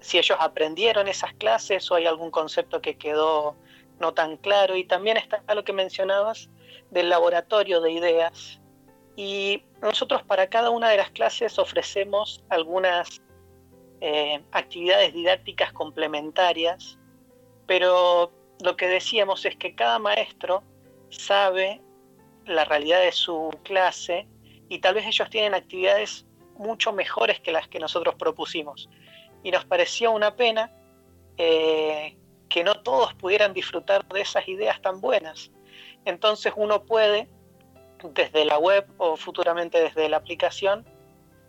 si 0.00 0.18
ellos 0.18 0.38
aprendieron 0.40 1.08
esas 1.08 1.34
clases 1.34 1.90
o 1.90 1.96
hay 1.96 2.06
algún 2.06 2.30
concepto 2.30 2.80
que 2.80 2.96
quedó 2.96 3.56
no 3.98 4.14
tan 4.14 4.36
claro. 4.36 4.76
Y 4.76 4.84
también 4.84 5.16
está 5.16 5.42
lo 5.54 5.64
que 5.64 5.72
mencionabas 5.72 6.48
del 6.90 7.08
laboratorio 7.08 7.80
de 7.80 7.92
ideas, 7.92 8.60
y 9.18 9.64
nosotros 9.82 10.22
para 10.22 10.48
cada 10.48 10.70
una 10.70 10.90
de 10.90 10.96
las 10.96 11.10
clases 11.10 11.58
ofrecemos 11.58 12.44
algunas 12.50 13.20
eh, 14.00 14.40
actividades 14.52 15.12
didácticas 15.12 15.72
complementarias, 15.72 17.00
pero 17.66 18.30
lo 18.62 18.76
que 18.76 18.86
decíamos 18.86 19.44
es 19.44 19.56
que 19.56 19.74
cada 19.74 19.98
maestro 19.98 20.62
sabe 21.10 21.82
la 22.46 22.64
realidad 22.64 23.00
de 23.00 23.10
su 23.10 23.50
clase 23.64 24.28
y 24.68 24.78
tal 24.78 24.94
vez 24.94 25.04
ellos 25.04 25.28
tienen 25.30 25.52
actividades 25.52 26.24
mucho 26.56 26.92
mejores 26.92 27.40
que 27.40 27.50
las 27.50 27.66
que 27.66 27.80
nosotros 27.80 28.14
propusimos. 28.14 28.88
Y 29.42 29.50
nos 29.50 29.64
parecía 29.64 30.10
una 30.10 30.36
pena 30.36 30.72
eh, 31.38 32.16
que 32.48 32.62
no 32.62 32.82
todos 32.82 33.14
pudieran 33.14 33.52
disfrutar 33.52 34.06
de 34.06 34.20
esas 34.20 34.46
ideas 34.46 34.80
tan 34.80 35.00
buenas. 35.00 35.50
Entonces 36.04 36.52
uno 36.54 36.84
puede 36.84 37.28
desde 38.02 38.44
la 38.44 38.58
web 38.58 38.86
o 38.98 39.16
futuramente 39.16 39.80
desde 39.80 40.08
la 40.08 40.18
aplicación, 40.18 40.86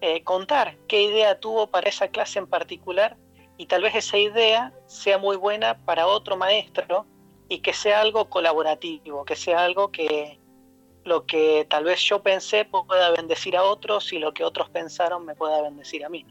eh, 0.01 0.24
contar 0.24 0.77
qué 0.88 1.03
idea 1.03 1.39
tuvo 1.39 1.68
para 1.68 1.89
esa 1.89 2.08
clase 2.08 2.39
en 2.39 2.48
particular 2.48 3.18
y 3.58 3.65
tal 3.65 3.82
vez 3.82 3.96
esa 3.96 4.18
idea 4.18 4.74
sea 4.86 5.18
muy 5.18 5.36
buena 5.36 5.77
para 5.86 6.08
otro 6.08 6.38
maestro 6.38 7.06
y 7.50 7.60
que 7.60 7.74
sea 7.74 8.00
algo 8.00 8.29
colaborativo, 8.29 9.25
que 9.25 9.36
sea 9.36 9.65
algo 9.65 9.91
que 9.91 10.39
lo 11.03 11.25
que 11.25 11.65
tal 11.70 11.84
vez 11.84 12.01
yo 12.01 12.22
pensé 12.22 12.65
pueda 12.65 13.12
bendecir 13.12 13.58
a 13.58 13.63
otros 13.63 14.13
y 14.13 14.20
lo 14.20 14.34
que 14.34 14.44
otros 14.44 14.70
pensaron 14.70 15.25
me 15.25 15.36
pueda 15.36 15.62
bendecir 15.62 16.06
a 16.06 16.10
mí. 16.10 16.25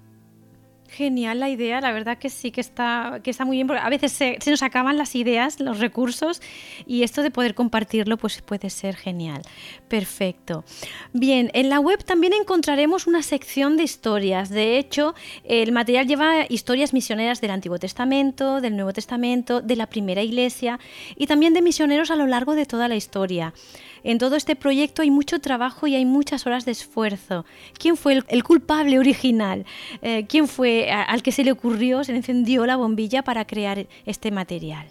Genial 0.89 1.39
la 1.39 1.51
idea, 1.51 1.83
la 1.83 1.93
verdad 1.93 2.17
que 2.17 2.31
sí 2.31 2.51
que 2.51 2.63
está, 2.63 3.21
que 3.23 3.29
está 3.29 3.45
muy 3.45 3.59
bien, 3.59 3.67
porque 3.67 3.83
a 3.83 3.91
veces 3.91 4.11
se, 4.11 4.39
nos 4.47 4.63
acaban 4.63 4.97
las 4.97 5.15
ideas, 5.15 5.61
los 5.61 5.81
recursos, 5.81 6.41
y 6.87 7.03
esto 7.03 7.23
de 7.23 7.31
poder 7.31 7.55
compartirlo 7.55 8.17
pues 8.17 8.41
puede 8.41 8.71
ser 8.71 8.97
genial. 8.97 9.43
Perfecto. 9.88 10.64
Bien, 11.14 11.50
en 11.54 11.71
la 11.71 11.80
web 11.80 12.04
también 12.04 12.35
encontraremos 12.35 13.07
una 13.07 13.23
sección 13.23 13.78
de 13.78 13.85
historias. 13.85 14.50
De 14.50 14.76
hecho, 14.76 15.14
el 15.45 15.73
material 15.73 16.07
lleva 16.07 16.45
historias 16.49 16.92
misioneras 16.92 17.40
del 17.40 17.52
Antiguo 17.52 17.78
Testamento, 17.78 18.61
del 18.61 18.76
Nuevo 18.76 18.92
Testamento, 18.92 19.62
de 19.62 19.76
la 19.76 19.87
primera 19.87 20.23
iglesia 20.23 20.78
y 21.16 21.26
también 21.26 21.54
de 21.54 21.62
misioneros 21.62 22.11
a 22.11 22.16
lo 22.16 22.26
largo 22.26 22.54
de 22.54 22.66
toda 22.66 22.87
la 22.88 22.97
historia. 22.97 23.54
En 24.04 24.18
todo 24.18 24.37
este 24.37 24.57
proyecto 24.57 25.02
hay 25.02 25.11
mucho 25.11 25.40
trabajo 25.40 25.87
y 25.87 25.95
hay 25.95 26.04
muchas 26.04 26.47
horas 26.47 26.66
de 26.66 26.73
esfuerzo. 26.73 27.47
¿Quién 27.78 27.97
fue 27.97 28.23
el, 28.28 28.45
culpable 28.45 28.99
original? 28.99 29.64
Eh, 30.02 30.26
¿Quién 30.28 30.49
fue 30.49 30.90
al 30.90 31.23
que 31.23 31.33
se 31.33 31.45
le 31.45 31.52
ocurrió, 31.52 32.04
se 32.04 32.12
le 32.12 32.18
encendió 32.18 32.66
la 32.66 32.76
bombilla 32.76 33.23
para 33.23 33.47
crear 33.47 33.87
este 34.04 34.30
material? 34.30 34.87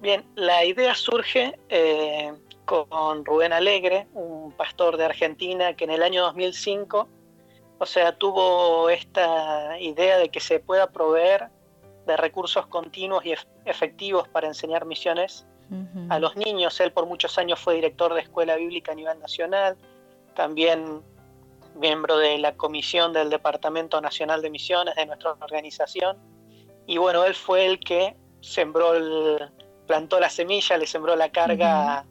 Bien, 0.00 0.22
la 0.34 0.64
idea 0.66 0.94
surge 0.94 1.58
eh, 1.70 2.30
con 2.64 3.24
Rubén 3.24 3.52
Alegre, 3.52 4.06
un 4.14 4.52
pastor 4.52 4.96
de 4.96 5.04
Argentina 5.04 5.74
que 5.74 5.84
en 5.84 5.90
el 5.90 6.02
año 6.02 6.22
2005, 6.22 7.08
o 7.78 7.86
sea, 7.86 8.16
tuvo 8.16 8.88
esta 8.88 9.78
idea 9.80 10.18
de 10.18 10.28
que 10.30 10.40
se 10.40 10.60
pueda 10.60 10.90
proveer 10.90 11.50
de 12.06 12.16
recursos 12.16 12.66
continuos 12.66 13.24
y 13.24 13.34
efectivos 13.64 14.28
para 14.28 14.46
enseñar 14.46 14.84
misiones 14.84 15.46
a 16.08 16.18
los 16.18 16.36
niños. 16.36 16.78
Él 16.80 16.92
por 16.92 17.06
muchos 17.06 17.38
años 17.38 17.58
fue 17.58 17.74
director 17.74 18.14
de 18.14 18.20
escuela 18.20 18.56
bíblica 18.56 18.92
a 18.92 18.94
nivel 18.94 19.18
nacional, 19.18 19.76
también 20.34 21.02
miembro 21.74 22.18
de 22.18 22.38
la 22.38 22.54
comisión 22.54 23.12
del 23.12 23.30
Departamento 23.30 24.00
Nacional 24.00 24.42
de 24.42 24.50
Misiones 24.50 24.94
de 24.94 25.06
nuestra 25.06 25.32
organización. 25.40 26.16
Y 26.86 26.98
bueno, 26.98 27.24
él 27.24 27.34
fue 27.34 27.66
el 27.66 27.80
que 27.80 28.14
sembró, 28.40 28.94
el, 28.94 29.50
plantó 29.86 30.20
la 30.20 30.30
semilla, 30.30 30.76
le 30.76 30.86
sembró 30.86 31.16
la 31.16 31.30
carga 31.30 32.04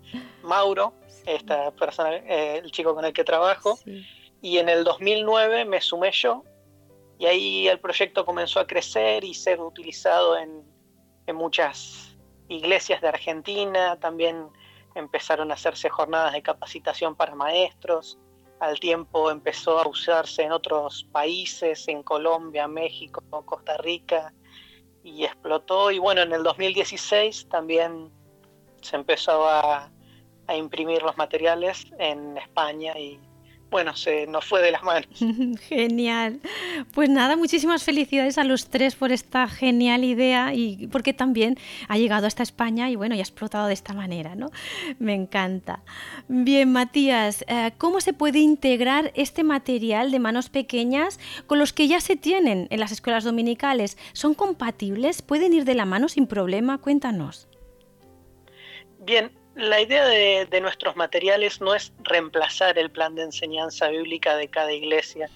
Mauro, 0.43 0.93
esta 1.25 1.71
persona, 1.71 2.15
eh, 2.15 2.61
el 2.63 2.71
chico 2.71 2.93
con 2.93 3.05
el 3.05 3.13
que 3.13 3.23
trabajo. 3.23 3.79
Y 4.41 4.57
en 4.57 4.69
el 4.69 4.83
2009 4.83 5.65
me 5.65 5.79
sumé 5.81 6.11
yo 6.11 6.43
y 7.17 7.25
ahí 7.25 7.67
el 7.67 7.79
proyecto 7.79 8.25
comenzó 8.25 8.59
a 8.59 8.67
crecer 8.67 9.23
y 9.23 9.33
ser 9.33 9.61
utilizado 9.61 10.37
en, 10.37 10.63
en 11.27 11.35
muchas 11.35 12.17
iglesias 12.49 13.01
de 13.01 13.07
Argentina, 13.07 13.97
también 13.99 14.47
empezaron 14.95 15.51
a 15.51 15.53
hacerse 15.53 15.89
jornadas 15.89 16.33
de 16.33 16.41
capacitación 16.41 17.15
para 17.15 17.35
maestros, 17.35 18.19
al 18.59 18.79
tiempo 18.79 19.29
empezó 19.31 19.79
a 19.79 19.87
usarse 19.87 20.43
en 20.43 20.51
otros 20.51 21.05
países, 21.11 21.87
en 21.87 22.03
Colombia, 22.03 22.67
México, 22.67 23.21
Costa 23.45 23.77
Rica, 23.77 24.33
y 25.03 25.25
explotó. 25.25 25.91
Y 25.91 25.99
bueno, 25.99 26.21
en 26.21 26.31
el 26.31 26.43
2016 26.43 27.49
también 27.49 28.09
se 28.81 28.95
empezó 28.95 29.45
a, 29.49 29.91
a 30.47 30.55
imprimir 30.55 31.01
los 31.01 31.17
materiales 31.17 31.87
en 31.99 32.37
España 32.37 32.97
y 32.97 33.19
bueno, 33.73 33.95
se 33.95 34.27
nos 34.27 34.45
fue 34.45 34.61
de 34.61 34.69
las 34.69 34.83
manos. 34.83 35.09
Genial. 35.67 36.39
Pues 36.93 37.09
nada, 37.09 37.35
muchísimas 37.35 37.83
felicidades 37.83 38.37
a 38.37 38.43
los 38.43 38.69
tres 38.69 38.93
por 38.93 39.11
esta 39.11 39.47
genial 39.47 40.03
idea 40.03 40.53
y 40.53 40.85
porque 40.91 41.11
también 41.11 41.57
ha 41.87 41.97
llegado 41.97 42.27
hasta 42.27 42.43
España 42.43 42.91
y 42.91 42.95
bueno, 42.95 43.15
y 43.15 43.17
ha 43.17 43.23
explotado 43.23 43.65
de 43.65 43.73
esta 43.73 43.93
manera, 43.93 44.35
¿no? 44.35 44.51
Me 44.99 45.15
encanta. 45.15 45.81
Bien, 46.27 46.71
Matías, 46.71 47.43
eh, 47.47 47.71
¿cómo 47.79 47.99
se 47.99 48.13
puede 48.13 48.37
integrar 48.37 49.11
este 49.15 49.43
material 49.43 50.11
de 50.11 50.19
manos 50.19 50.49
pequeñas 50.49 51.19
con 51.47 51.57
los 51.57 51.73
que 51.73 51.87
ya 51.87 51.99
se 51.99 52.15
tienen 52.15 52.67
en 52.69 52.79
las 52.79 52.91
escuelas 52.91 53.23
dominicales? 53.23 53.97
¿Son 54.13 54.35
compatibles? 54.35 55.23
¿Pueden 55.23 55.51
ir 55.51 55.65
de 55.65 55.73
la 55.73 55.85
mano 55.85 56.09
sin 56.09 56.27
problema? 56.27 56.77
Cuéntanos. 56.77 57.47
Bien, 58.99 59.31
la 59.55 59.79
idea 59.79 60.05
de, 60.05 60.61
nuestros 60.61 60.95
materiales 60.95 61.61
no 61.61 61.75
es 61.75 61.93
reemplazar 62.03 62.77
el 62.77 62.89
plan 62.89 63.15
de 63.15 63.23
enseñanza 63.23 63.89
bíblica 63.89 64.35
de 64.35 64.49
cada 64.49 64.71
iglesia, 64.71 65.29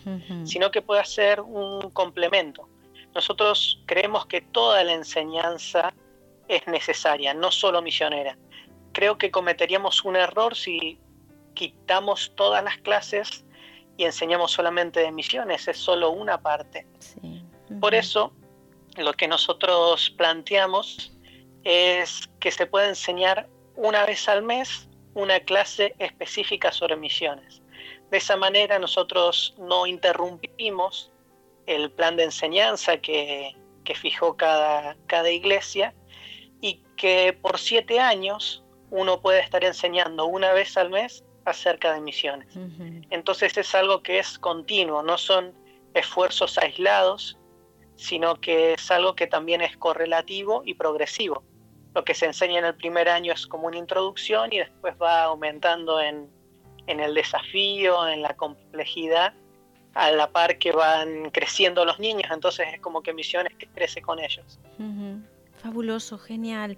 sino 0.43 0.71
que 0.71 0.81
puede 0.81 1.05
ser 1.05 1.41
un 1.41 1.91
complemento. 1.91 2.67
Nosotros 3.13 3.81
creemos 3.85 4.25
que 4.25 4.41
toda 4.41 4.83
la 4.83 4.93
enseñanza 4.93 5.93
es 6.47 6.65
necesaria, 6.67 7.33
no 7.33 7.51
solo 7.51 7.81
misionera. 7.81 8.37
Creo 8.93 9.17
que 9.17 9.29
cometeríamos 9.29 10.03
un 10.03 10.15
error 10.15 10.55
si 10.55 10.99
quitamos 11.53 12.33
todas 12.35 12.63
las 12.63 12.77
clases 12.77 13.45
y 13.97 14.05
enseñamos 14.05 14.51
solamente 14.51 14.99
de 14.99 15.11
misiones, 15.11 15.67
es 15.67 15.77
solo 15.77 16.11
una 16.11 16.41
parte. 16.41 16.87
Por 17.79 17.93
eso, 17.93 18.33
lo 18.95 19.13
que 19.13 19.27
nosotros 19.27 20.09
planteamos 20.11 21.11
es 21.63 22.29
que 22.39 22.51
se 22.51 22.65
puede 22.65 22.89
enseñar 22.89 23.49
una 23.77 24.05
vez 24.05 24.27
al 24.27 24.43
mes 24.43 24.89
una 25.13 25.39
clase 25.39 25.95
específica 25.99 26.71
sobre 26.71 26.95
misiones. 26.95 27.61
De 28.11 28.17
esa 28.17 28.35
manera 28.35 28.79
nosotros 28.79 29.55
no 29.57 29.87
interrumpimos 29.87 31.11
el 31.65 31.91
plan 31.91 32.15
de 32.15 32.23
enseñanza 32.23 32.97
que, 32.97 33.55
fijó 33.95 34.35
cada, 34.35 34.97
cada 35.07 35.29
iglesia 35.29 35.93
y 36.59 36.83
que 36.97 37.37
por 37.41 37.57
siete 37.57 38.01
años 38.01 38.63
uno 38.89 39.21
puede 39.21 39.39
estar 39.39 39.63
enseñando 39.63 40.25
una 40.25 40.51
vez 40.51 40.75
al 40.75 40.89
mes 40.89 41.23
acerca 41.45 41.93
de 41.93 42.01
misiones. 42.01 42.53
Entonces 43.09 43.57
es 43.57 43.73
algo 43.75 44.03
que 44.03 44.19
es 44.19 44.37
continuo, 44.37 45.03
no 45.03 45.17
son 45.17 45.53
esfuerzos 45.93 46.57
aislados, 46.57 47.37
sino 47.95 48.35
que 48.41 48.73
es 48.73 48.91
algo 48.91 49.15
que 49.15 49.27
también 49.27 49.61
es 49.61 49.77
correlativo 49.77 50.63
y 50.65 50.73
progresivo 50.73 51.43
lo 51.97 52.05
que 52.05 52.13
se 52.13 52.27
enseña 52.27 52.59
en 52.59 52.65
el 52.65 52.75
primer 52.75 53.09
año 53.09 53.33
es 53.33 53.47
como 53.47 53.65
una 53.65 53.77
introducción 53.77 54.53
y 54.53 54.59
después 54.59 54.93
va 55.01 55.23
aumentando 55.23 55.99
en, 55.99 56.29
el 56.85 57.15
desafío, 57.15 58.07
en 58.07 58.21
la 58.21 58.35
complejidad, 58.35 59.33
a 59.95 60.11
la 60.11 60.29
par 60.29 60.59
que 60.59 60.71
van 60.71 61.31
creciendo 61.31 61.85
los 61.85 61.99
niños, 61.99 62.29
entonces 62.31 62.67
es 62.71 62.79
como 62.81 63.01
que 63.01 63.13
Misiones 63.13 63.53
crece 63.73 63.99
con 64.03 64.19
ellos. 64.19 64.59
Fabuloso, 65.61 66.19
genial. 66.19 66.77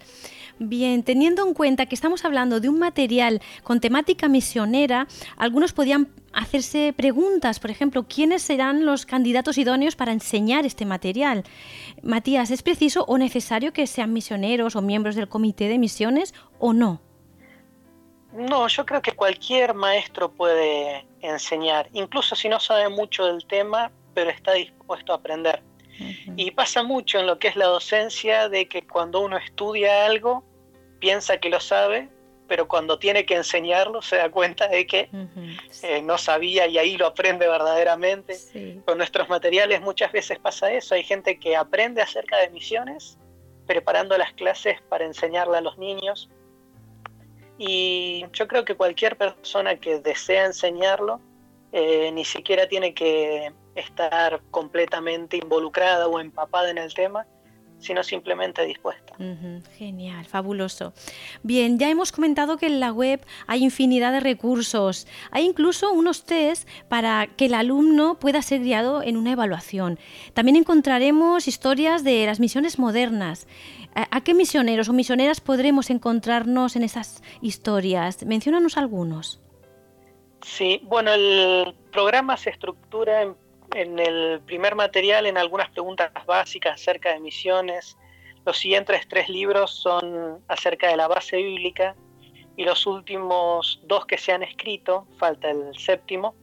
Bien, 0.58 1.04
teniendo 1.04 1.46
en 1.46 1.54
cuenta 1.54 1.86
que 1.86 1.96
estamos 1.96 2.24
hablando 2.24 2.60
de 2.60 2.70
un 2.70 2.80
material 2.80 3.42
con 3.64 3.82
temática 3.82 4.30
misionera, 4.30 5.08
algunos 5.38 5.74
podían 5.74 6.08
hacerse 6.32 6.94
preguntas, 6.96 7.60
por 7.60 7.72
ejemplo, 7.72 8.06
¿quiénes 8.08 8.42
serán 8.42 8.86
los 8.86 9.06
candidatos 9.06 9.58
idóneos 9.58 9.96
para 9.96 10.14
enseñar 10.14 10.66
este 10.66 10.86
material? 10.86 11.44
Matías, 12.04 12.52
¿es 12.52 12.64
preciso 12.64 13.04
o 13.08 13.18
necesario 13.18 13.74
que 13.74 13.86
sean 13.86 14.14
misioneros 14.14 14.76
o 14.76 14.82
miembros 14.82 15.16
del 15.16 15.28
comité 15.28 15.68
de 15.68 15.78
misiones 15.78 16.34
o 16.58 16.74
no? 16.74 17.02
No, 18.32 18.68
yo 18.68 18.86
creo 18.86 19.02
que 19.02 19.12
cualquier 19.12 19.74
maestro 19.74 20.32
puede 20.32 21.06
enseñar, 21.22 21.90
incluso 21.94 22.36
si 22.36 22.48
no 22.48 22.60
sabe 22.60 22.88
mucho 22.88 23.26
del 23.26 23.46
tema, 23.46 23.92
pero 24.14 24.30
está 24.30 24.54
dispuesto 24.54 25.12
a 25.12 25.16
aprender. 25.16 25.62
Y 26.36 26.52
pasa 26.52 26.84
mucho 26.84 27.20
en 27.20 27.28
lo 27.28 27.40
que 27.40 27.48
es 27.50 27.56
la 27.56 27.66
docencia 27.66 28.50
de 28.50 28.68
que 28.68 28.86
cuando 28.86 29.22
uno 29.22 29.38
estudia 29.38 30.06
algo, 30.06 30.44
piensa 31.00 31.38
que 31.38 31.50
lo 31.50 31.60
sabe, 31.60 32.10
pero 32.50 32.68
cuando 32.68 33.00
tiene 33.00 33.26
que 33.26 33.36
enseñarlo 33.36 34.02
se 34.02 34.18
da 34.18 34.30
cuenta 34.30 34.68
de 34.68 34.86
que 34.86 35.10
eh, 35.84 36.02
no 36.02 36.18
sabía 36.18 36.68
y 36.68 36.78
ahí 36.78 36.98
lo 36.98 37.08
aprende 37.08 37.48
verdaderamente. 37.48 38.38
Con 38.86 38.98
nuestros 38.98 39.30
materiales 39.30 39.80
muchas 39.82 40.12
veces 40.12 40.40
pasa 40.40 40.72
eso, 40.74 40.96
hay 40.96 41.04
gente 41.04 41.40
que 41.40 41.56
aprende 41.56 42.02
acerca 42.02 42.38
de 42.38 42.50
misiones, 42.50 43.18
preparando 43.68 44.18
las 44.18 44.34
clases 44.34 44.82
para 44.90 45.06
enseñarle 45.06 45.58
a 45.58 45.62
los 45.62 45.78
niños. 45.78 46.30
Y 47.58 48.26
yo 48.34 48.48
creo 48.48 48.66
que 48.66 48.76
cualquier 48.76 49.16
persona 49.16 49.76
que 49.76 50.00
desea 50.00 50.46
enseñarlo, 50.46 51.22
eh, 51.72 52.10
ni 52.12 52.26
siquiera 52.26 52.68
tiene 52.68 52.94
que 52.94 53.54
estar 53.76 54.42
completamente 54.52 55.38
involucrada 55.38 56.08
o 56.08 56.20
empapada 56.20 56.70
en 56.70 56.78
el 56.78 56.94
tema, 56.94 57.26
sino 57.80 58.04
simplemente 58.04 58.66
dispuesta. 58.66 59.16
genial, 59.78 60.26
fabuloso. 60.26 60.94
Bien, 61.44 61.80
ya 61.80 61.90
hemos 61.90 62.12
comentado 62.12 62.58
que 62.58 62.68
en 62.68 62.80
la 62.80 62.92
web 62.92 63.26
hay 63.48 63.64
infinidad 63.64 64.12
de 64.12 64.20
recursos. 64.20 65.08
Hay 65.32 65.46
incluso 65.46 65.92
unos 65.92 66.26
test 66.26 66.68
para 66.90 67.28
que 67.28 67.46
el 67.46 67.54
alumno 67.54 68.20
pueda 68.20 68.42
ser 68.42 68.62
guiado 68.62 69.02
en 69.02 69.18
una 69.18 69.32
evaluación. 69.32 69.98
También 70.34 70.58
encontraremos 70.58 71.48
historias 71.48 72.04
de 72.04 72.26
las 72.26 72.40
misiones 72.40 72.80
modernas. 72.80 73.48
¿A 73.96 74.22
qué 74.22 74.34
misioneros 74.34 74.88
o 74.90 74.94
misioneras 74.94 75.42
podremos 75.42 75.90
encontrarnos 75.90 76.76
en 76.76 76.84
esas 76.84 77.24
historias? 77.42 78.24
Menciónanos 78.24 78.78
algunos. 78.78 79.42
Sí, 80.42 80.80
bueno, 80.84 81.12
el 81.12 81.74
programa 81.92 82.38
se 82.38 82.50
estructura 82.52 83.24
en 83.24 83.36
en 83.74 84.00
el 84.00 84.42
primer 84.42 84.76
material 84.76 85.26
en 85.26 85.38
algunas 85.38 85.70
preguntas 85.70 86.12
básicas 86.26 86.82
acerca 86.82 87.14
de 87.14 87.20
misiones. 87.20 87.98
Los 88.46 88.58
siguientes 88.58 89.08
tres 89.08 89.30
libros 89.30 89.72
son 89.72 90.44
acerca 90.48 90.88
de 90.90 90.98
la 90.98 91.08
base 91.08 91.38
bíblica 91.38 91.96
y 92.56 92.64
los 92.64 92.86
últimos 92.88 93.82
dos 93.84 94.06
que 94.06 94.18
se 94.18 94.32
han 94.32 94.44
escrito, 94.44 95.08
falta 95.18 95.50
el 95.50 95.78
séptimo, 95.78 96.36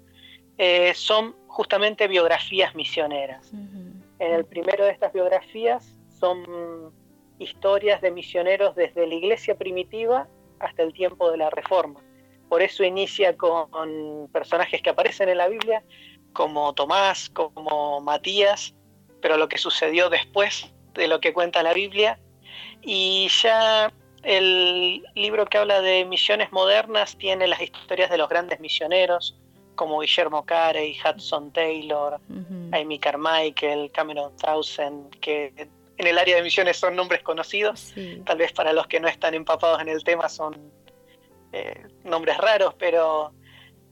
eh, 0.59 0.95
son 0.95 1.35
justamente 1.47 2.09
biografías 2.09 2.75
misioneras. 2.75 3.53
En 3.53 4.33
el 4.33 4.45
primero 4.47 4.85
de 4.85 4.93
estas 4.93 5.13
biografías 5.13 5.95
son 6.19 6.93
historias 7.39 8.01
de 8.01 8.11
misioneros 8.11 8.75
desde 8.75 9.07
la 9.07 9.15
iglesia 9.15 9.57
primitiva 9.57 10.27
hasta 10.59 10.83
el 10.83 10.93
tiempo 10.93 11.31
de 11.31 11.37
la 11.37 11.51
Reforma. 11.51 12.01
Por 12.49 12.63
eso 12.63 12.85
inicia 12.85 13.37
con 13.37 14.29
personajes 14.33 14.81
que 14.81 14.91
aparecen 14.91 15.29
en 15.29 15.39
la 15.39 15.49
Biblia, 15.49 15.83
como 16.37 16.75
Tomás, 16.75 17.31
como 17.31 18.03
Matías, 18.03 18.75
pero 19.23 19.39
lo 19.39 19.49
que 19.49 19.57
sucedió 19.57 20.11
después 20.11 20.71
de 20.93 21.09
lo 21.09 21.19
que 21.19 21.33
cuenta 21.33 21.63
la 21.63 21.73
Biblia. 21.73 22.19
Y 22.83 23.29
ya 23.43 23.91
el 24.23 25.03
libro 25.15 25.47
que 25.47 25.57
habla 25.57 25.81
de 25.81 26.05
misiones 26.05 26.53
modernas 26.53 27.17
tiene 27.17 27.47
las 27.47 27.63
historias 27.63 28.11
de 28.11 28.19
los 28.19 28.29
grandes 28.29 28.61
misioneros, 28.61 29.35
como 29.77 30.01
Guillermo 30.01 30.45
Carey, 30.45 30.95
Hudson 31.03 31.53
Taylor, 31.55 32.21
Amy 32.73 32.99
Carmichael, 32.99 33.91
Cameron 33.93 34.37
Townsend, 34.37 35.19
que 35.21 35.55
en 35.97 36.07
el 36.07 36.19
área 36.19 36.37
de 36.37 36.43
misiones 36.43 36.77
son 36.77 36.95
nombres 36.97 37.23
conocidos. 37.23 37.95
Tal 38.27 38.37
vez 38.37 38.53
para 38.53 38.75
los 38.75 38.87
que 38.89 39.01
no 39.01 39.09
están 39.09 39.33
empapados 39.33 39.81
en 39.81 39.89
el 39.89 40.05
tema 40.05 40.29
son 40.29 40.71
eh, 41.53 41.83
nombres 42.05 42.37
raros, 42.37 42.75
pero 42.75 43.33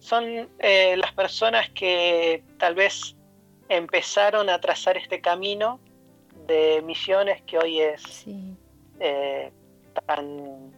son 0.04 0.50
eh, 0.58 0.96
las 0.98 1.12
personas 1.12 1.70
que 1.70 2.44
tal 2.58 2.74
vez 2.74 3.16
empezaron 3.70 4.50
a 4.50 4.60
trazar 4.60 4.98
este 4.98 5.22
camino 5.22 5.80
de 6.46 6.82
misiones 6.82 7.40
que 7.46 7.56
hoy 7.56 7.80
es 7.80 8.26
eh, 9.00 9.50
tan 10.06 10.74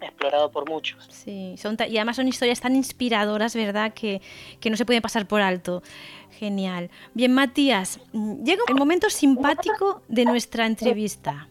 explorado 0.00 0.50
por 0.50 0.68
muchos. 0.68 1.06
Sí, 1.08 1.54
son 1.56 1.76
y 1.88 1.96
además 1.98 2.16
son 2.16 2.26
historias 2.26 2.60
tan 2.60 2.74
inspiradoras, 2.74 3.54
¿verdad? 3.54 3.94
Que, 3.94 4.20
que, 4.58 4.70
no 4.70 4.76
se 4.76 4.84
pueden 4.84 5.02
pasar 5.02 5.28
por 5.28 5.40
alto. 5.40 5.84
Genial. 6.32 6.90
Bien, 7.14 7.32
Matías, 7.32 8.00
mm, 8.12 8.42
llega 8.42 8.64
el 8.66 8.74
momento 8.74 9.08
simpático 9.08 10.02
de 10.08 10.24
nuestra 10.24 10.66
entrevista. 10.66 11.46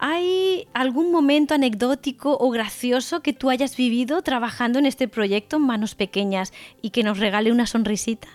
¿Hay 0.00 0.68
algún 0.74 1.10
momento 1.10 1.54
anecdótico 1.54 2.36
o 2.38 2.50
gracioso 2.50 3.20
que 3.20 3.32
tú 3.32 3.50
hayas 3.50 3.76
vivido 3.76 4.22
trabajando 4.22 4.78
en 4.78 4.86
este 4.86 5.08
proyecto 5.08 5.58
Manos 5.58 5.96
Pequeñas 5.96 6.52
y 6.80 6.90
que 6.90 7.02
nos 7.02 7.18
regale 7.18 7.50
una 7.50 7.66
sonrisita? 7.66 8.28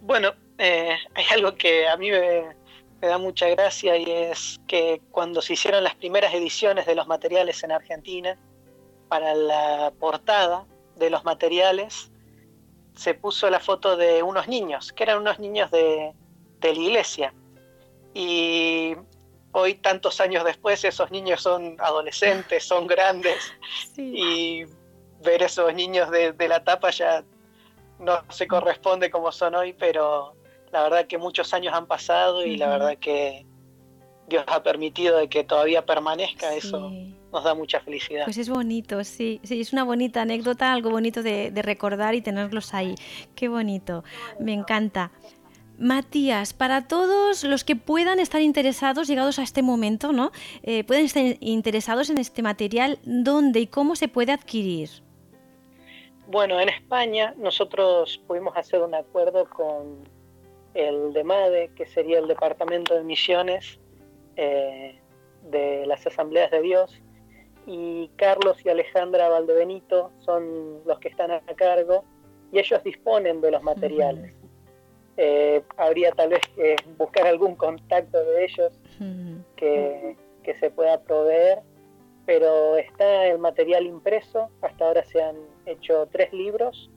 Bueno, 0.00 0.32
eh, 0.58 0.96
hay 1.14 1.24
algo 1.32 1.56
que 1.56 1.88
a 1.88 1.96
mí 1.96 2.10
me, 2.12 2.54
da 3.00 3.18
mucha 3.18 3.48
gracia 3.48 3.96
y 3.96 4.08
es 4.08 4.60
que 4.68 5.00
cuando 5.10 5.42
se 5.42 5.54
hicieron 5.54 5.82
las 5.82 5.96
primeras 5.96 6.32
ediciones 6.32 6.86
de 6.86 6.94
los 6.94 7.08
materiales 7.08 7.64
en 7.64 7.72
Argentina, 7.72 8.38
para 9.08 9.34
la 9.34 9.92
portada 9.98 10.64
de 10.96 11.10
los 11.10 11.24
materiales 11.24 12.12
se 12.94 13.14
puso 13.14 13.50
la 13.50 13.58
foto 13.58 13.96
de 13.96 14.22
unos 14.22 14.46
niños, 14.46 14.92
que 14.92 15.02
eran 15.02 15.18
unos 15.18 15.40
niños 15.40 15.72
de, 15.72 16.12
de 16.60 16.74
la 16.74 16.80
iglesia. 16.80 17.34
Y 18.14 18.94
hoy, 19.52 19.74
tantos 19.74 20.20
años 20.20 20.44
después, 20.44 20.84
esos 20.84 21.10
niños 21.10 21.42
son 21.42 21.76
adolescentes, 21.78 22.64
son 22.64 22.86
grandes, 22.86 23.52
y 23.96 24.64
ver 25.22 25.42
esos 25.42 25.72
niños 25.74 26.10
de, 26.10 26.34
la 26.48 26.64
tapa 26.64 26.90
ya 26.90 27.24
no 27.98 28.24
se 28.30 28.46
corresponde 28.46 29.10
como 29.10 29.30
son 29.30 29.54
hoy, 29.54 29.72
pero 29.72 30.34
la 30.72 30.82
verdad 30.82 31.06
que 31.06 31.18
muchos 31.18 31.52
años 31.54 31.74
han 31.74 31.86
pasado 31.86 32.44
y 32.44 32.56
la 32.56 32.68
verdad 32.68 32.98
que 32.98 33.46
Dios 34.26 34.44
ha 34.46 34.62
permitido 34.62 35.18
de 35.18 35.28
que 35.28 35.44
todavía 35.44 35.84
permanezca 35.84 36.54
eso 36.54 36.90
nos 37.32 37.44
da 37.44 37.54
mucha 37.54 37.80
felicidad. 37.80 38.24
Pues 38.24 38.38
es 38.38 38.48
bonito, 38.48 39.02
sí, 39.04 39.40
sí, 39.42 39.60
es 39.60 39.72
una 39.72 39.84
bonita 39.84 40.22
anécdota, 40.22 40.72
algo 40.72 40.90
bonito 40.90 41.22
de, 41.22 41.50
recordar 41.62 42.14
y 42.14 42.20
tenerlos 42.20 42.74
ahí. 42.74 42.94
Qué 43.34 43.48
bonito, 43.48 44.04
me 44.38 44.52
encanta. 44.52 45.12
Matías, 45.82 46.52
para 46.52 46.86
todos 46.86 47.42
los 47.42 47.64
que 47.64 47.74
puedan 47.74 48.20
estar 48.20 48.40
interesados, 48.40 49.08
llegados 49.08 49.40
a 49.40 49.42
este 49.42 49.62
momento, 49.62 50.12
¿no? 50.12 50.30
Eh, 50.62 50.84
pueden 50.84 51.04
estar 51.04 51.24
interesados 51.40 52.08
en 52.08 52.18
este 52.18 52.40
material, 52.40 52.98
¿dónde 53.04 53.60
y 53.60 53.66
cómo 53.66 53.96
se 53.96 54.06
puede 54.06 54.30
adquirir? 54.30 54.88
Bueno, 56.28 56.60
en 56.60 56.68
España 56.68 57.34
nosotros 57.36 58.22
pudimos 58.28 58.56
hacer 58.56 58.80
un 58.80 58.94
acuerdo 58.94 59.44
con 59.50 60.08
el 60.74 61.12
DEMADE, 61.12 61.72
que 61.74 61.86
sería 61.86 62.20
el 62.20 62.28
Departamento 62.28 62.94
de 62.94 63.02
Misiones 63.02 63.80
eh, 64.36 65.00
de 65.50 65.84
las 65.86 66.06
Asambleas 66.06 66.52
de 66.52 66.62
Dios, 66.62 67.02
y 67.66 68.08
Carlos 68.16 68.56
y 68.64 68.68
Alejandra 68.68 69.28
Valdebenito 69.28 70.12
son 70.20 70.84
los 70.86 70.98
que 71.00 71.08
están 71.08 71.32
a 71.32 71.40
cargo 71.40 72.04
y 72.52 72.58
ellos 72.58 72.82
disponen 72.84 73.40
de 73.40 73.50
los 73.50 73.62
materiales. 73.62 74.41
Eh, 75.16 75.62
habría 75.76 76.12
tal 76.12 76.30
vez 76.30 76.40
que 76.56 76.76
buscar 76.96 77.26
algún 77.26 77.54
contacto 77.54 78.18
de 78.24 78.44
ellos 78.44 78.72
que, 79.56 80.16
que, 80.42 80.58
se 80.58 80.70
pueda 80.70 81.00
proveer, 81.02 81.60
pero 82.24 82.76
está 82.76 83.26
el 83.26 83.38
material 83.38 83.84
impreso, 83.84 84.48
hasta 84.62 84.86
ahora 84.86 85.04
se 85.04 85.22
han 85.22 85.36
hecho 85.66 86.08
tres 86.10 86.32
libros 86.32 86.90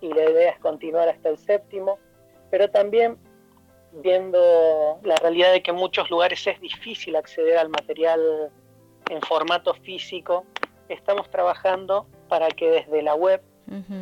y 0.00 0.08
la 0.08 0.28
idea 0.28 0.50
es 0.50 0.58
continuar 0.58 1.08
hasta 1.08 1.28
el 1.28 1.38
séptimo, 1.38 1.98
pero 2.50 2.68
también 2.68 3.16
viendo 4.02 4.98
la 5.02 5.16
realidad 5.16 5.52
de 5.52 5.62
que 5.62 5.70
en 5.70 5.76
muchos 5.76 6.10
lugares 6.10 6.46
es 6.46 6.60
difícil 6.60 7.16
acceder 7.16 7.58
al 7.58 7.68
material 7.68 8.50
en 9.08 9.20
formato 9.22 9.74
físico, 9.74 10.44
estamos 10.88 11.30
trabajando 11.30 12.06
para 12.28 12.48
que 12.48 12.68
desde 12.68 13.02
la 13.02 13.14
web 13.14 13.40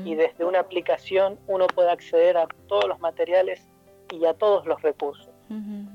y 0.05 0.15
desde 0.15 0.45
una 0.45 0.61
aplicación 0.61 1.39
uno 1.47 1.67
pueda 1.67 1.93
acceder 1.93 2.37
a 2.37 2.47
todos 2.69 2.87
los 2.87 3.01
materiales 3.01 3.63
y 4.13 4.25
a 4.27 4.35
todos 4.35 4.67
los 4.67 4.81
recursos. 4.83 5.29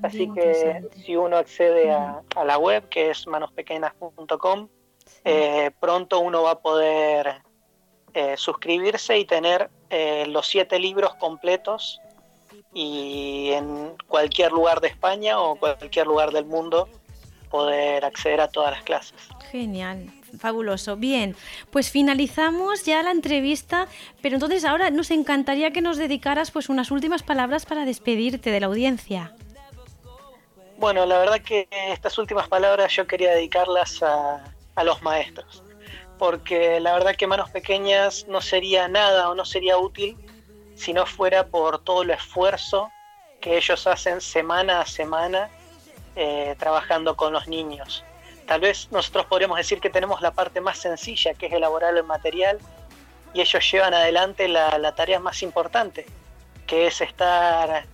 Así 0.02 0.30
que 0.32 0.88
si 1.04 1.16
uno 1.16 1.36
accede 1.36 1.90
a, 1.90 2.22
la 2.44 2.58
web, 2.58 2.88
que 2.88 3.10
es 3.10 3.26
manospequeñas.com, 3.26 4.68
eh, 5.24 5.70
pronto 5.80 6.20
uno 6.20 6.42
va 6.42 6.52
a 6.52 6.58
poder 6.60 7.42
eh, 8.14 8.36
suscribirse 8.36 9.18
y 9.18 9.24
tener 9.24 9.70
eh, 9.90 10.24
los 10.26 10.46
siete 10.46 10.78
libros 10.78 11.14
completos 11.16 12.00
y 12.72 13.50
en 13.52 13.96
cualquier 14.06 14.52
lugar 14.52 14.80
de 14.80 14.88
España 14.88 15.40
o 15.40 15.56
cualquier 15.56 16.06
lugar 16.06 16.30
del 16.30 16.46
mundo 16.46 16.88
poder 17.50 18.04
acceder 18.04 18.40
a 18.40 18.48
todas 18.48 18.70
las 18.70 18.82
clases. 18.84 19.28
Genial, 19.50 20.06
fabuloso. 20.38 20.96
Bien, 20.96 21.36
pues 21.70 21.90
finalizamos 21.90 22.84
ya 22.84 23.02
la 23.02 23.10
entrevista, 23.10 23.86
pero 24.22 24.36
entonces 24.36 24.64
ahora 24.64 24.90
nos 24.90 25.10
encantaría 25.10 25.70
que 25.70 25.80
nos 25.80 25.96
dedicaras 25.96 26.50
pues 26.50 26.68
unas 26.68 26.90
últimas 26.90 27.22
palabras 27.22 27.66
para 27.66 27.84
despedirte 27.84 28.50
de 28.50 28.60
la 28.60 28.66
audiencia. 28.66 29.34
Bueno, 30.80 31.04
la 31.04 31.18
verdad 31.18 31.42
que 31.42 31.68
estas 31.70 32.16
últimas 32.16 32.48
palabras 32.48 32.90
yo 32.96 33.06
quería 33.06 33.32
dedicarlas 33.32 34.02
a, 34.02 34.40
los 34.82 35.02
maestros, 35.02 35.62
porque 36.18 36.80
la 36.80 36.94
verdad 36.94 37.14
que 37.14 37.26
Manos 37.26 37.50
Pequeñas 37.50 38.24
no 38.28 38.40
sería 38.40 38.88
nada 38.88 39.28
o 39.28 39.34
no 39.34 39.44
sería 39.44 39.76
útil 39.76 40.16
si 40.74 40.94
no 40.94 41.04
fuera 41.04 41.48
por 41.48 41.84
todo 41.84 42.00
el 42.00 42.08
esfuerzo 42.08 42.90
que 43.42 43.58
ellos 43.58 43.86
hacen 43.86 44.22
semana 44.22 44.80
a 44.80 44.86
semana 44.86 45.50
eh, 46.16 46.56
trabajando 46.58 47.14
con 47.14 47.34
los 47.34 47.46
niños. 47.46 48.02
Tal 48.50 48.58
vez 48.58 48.88
nosotros 48.90 49.26
podríamos 49.26 49.58
decir 49.58 49.80
que 49.80 49.90
tenemos 49.90 50.20
la 50.22 50.32
parte 50.32 50.60
más 50.60 50.76
sencilla, 50.76 51.34
que 51.34 51.46
es 51.46 51.52
elaborar 51.52 51.96
el 51.96 52.02
material, 52.02 52.58
y 53.32 53.42
ellos 53.42 53.70
llevan 53.70 53.94
adelante 53.94 54.48
la, 54.48 54.92
tarea 54.96 55.20
más 55.20 55.44
importante, 55.44 56.04
que 56.66 56.88
es 56.88 57.00
estar 57.00 57.84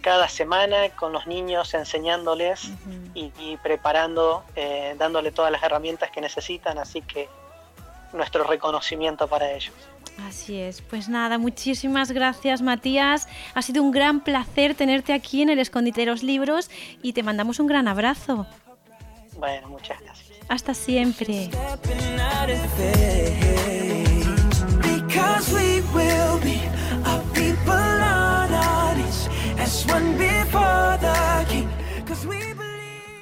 cada 0.00 0.28
semana 0.28 0.88
con 0.96 1.12
los 1.12 1.28
niños 1.28 1.74
enseñándoles 1.74 2.72
y, 3.14 3.56
preparando, 3.62 4.42
eh, 4.56 4.96
dándole 4.98 5.30
todas 5.30 5.52
las 5.52 5.62
herramientas 5.62 6.10
que 6.10 6.20
necesitan, 6.20 6.78
así 6.78 7.02
que 7.02 7.28
nuestro 8.12 8.42
reconocimiento 8.42 9.28
para 9.28 9.52
ellos. 9.52 9.72
Así 10.26 10.58
es, 10.60 10.82
pues 10.82 11.08
nada, 11.08 11.38
muchísimas 11.38 12.10
gracias 12.10 12.62
Matías, 12.62 13.28
ha 13.54 13.62
sido 13.62 13.80
un 13.80 13.92
gran 13.92 14.24
placer 14.24 14.74
tenerte 14.74 15.12
aquí 15.12 15.40
en 15.40 15.50
el 15.50 15.60
Escondite 15.60 16.00
de 16.00 16.06
los 16.08 16.24
Libros 16.24 16.68
y 17.00 17.12
te 17.12 17.22
mandamos 17.22 17.60
un 17.60 17.68
gran 17.68 17.86
abrazo. 17.86 18.48
Bueno, 19.40 19.68
muchas 19.68 20.00
gracias. 20.00 20.30
Hasta 20.48 20.74
siempre. 20.74 21.50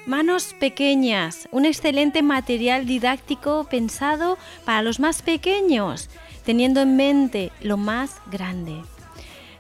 Manos 0.07 0.54
pequeñas, 0.59 1.48
un 1.52 1.64
excelente 1.64 2.22
material 2.22 2.85
didáctico 2.87 3.64
pensado 3.70 4.37
para 4.64 4.83
los 4.83 5.00
más 5.00 5.22
pequeños 5.22 6.11
teniendo 6.48 6.81
en 6.81 6.96
mente 6.96 7.52
lo 7.61 7.76
más 7.76 8.22
grande. 8.31 8.81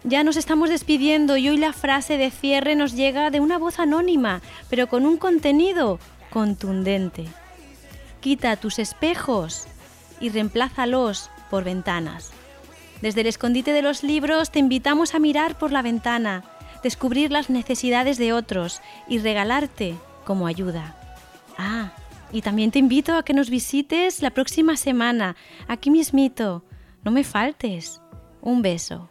Ya 0.04 0.24
nos 0.24 0.38
estamos 0.38 0.70
despidiendo 0.70 1.36
y 1.36 1.50
hoy 1.50 1.58
la 1.58 1.74
frase 1.74 2.16
de 2.16 2.30
cierre 2.30 2.74
nos 2.76 2.94
llega 2.94 3.30
de 3.30 3.40
una 3.40 3.58
voz 3.58 3.78
anónima, 3.78 4.40
pero 4.70 4.86
con 4.86 5.04
un 5.04 5.18
contenido 5.18 5.98
contundente. 6.30 7.24
Quita 8.20 8.56
tus 8.56 8.78
espejos 8.78 9.66
y 10.20 10.30
reemplázalos 10.30 11.30
por 11.50 11.64
ventanas. 11.64 12.30
Desde 13.00 13.20
el 13.20 13.28
escondite 13.28 13.72
de 13.72 13.82
los 13.82 14.02
libros 14.02 14.50
te 14.50 14.58
invitamos 14.58 15.14
a 15.14 15.18
mirar 15.18 15.56
por 15.56 15.70
la 15.70 15.82
ventana, 15.82 16.44
descubrir 16.82 17.30
las 17.30 17.48
necesidades 17.48 18.18
de 18.18 18.32
otros 18.32 18.80
y 19.08 19.18
regalarte 19.18 19.94
como 20.24 20.46
ayuda. 20.46 20.96
Ah, 21.56 21.92
y 22.32 22.42
también 22.42 22.70
te 22.70 22.78
invito 22.78 23.14
a 23.14 23.22
que 23.22 23.34
nos 23.34 23.50
visites 23.50 24.20
la 24.20 24.30
próxima 24.30 24.76
semana, 24.76 25.36
aquí 25.66 25.90
mismito, 25.90 26.64
no 27.04 27.10
me 27.10 27.24
faltes. 27.24 28.00
Un 28.40 28.62
beso. 28.62 29.10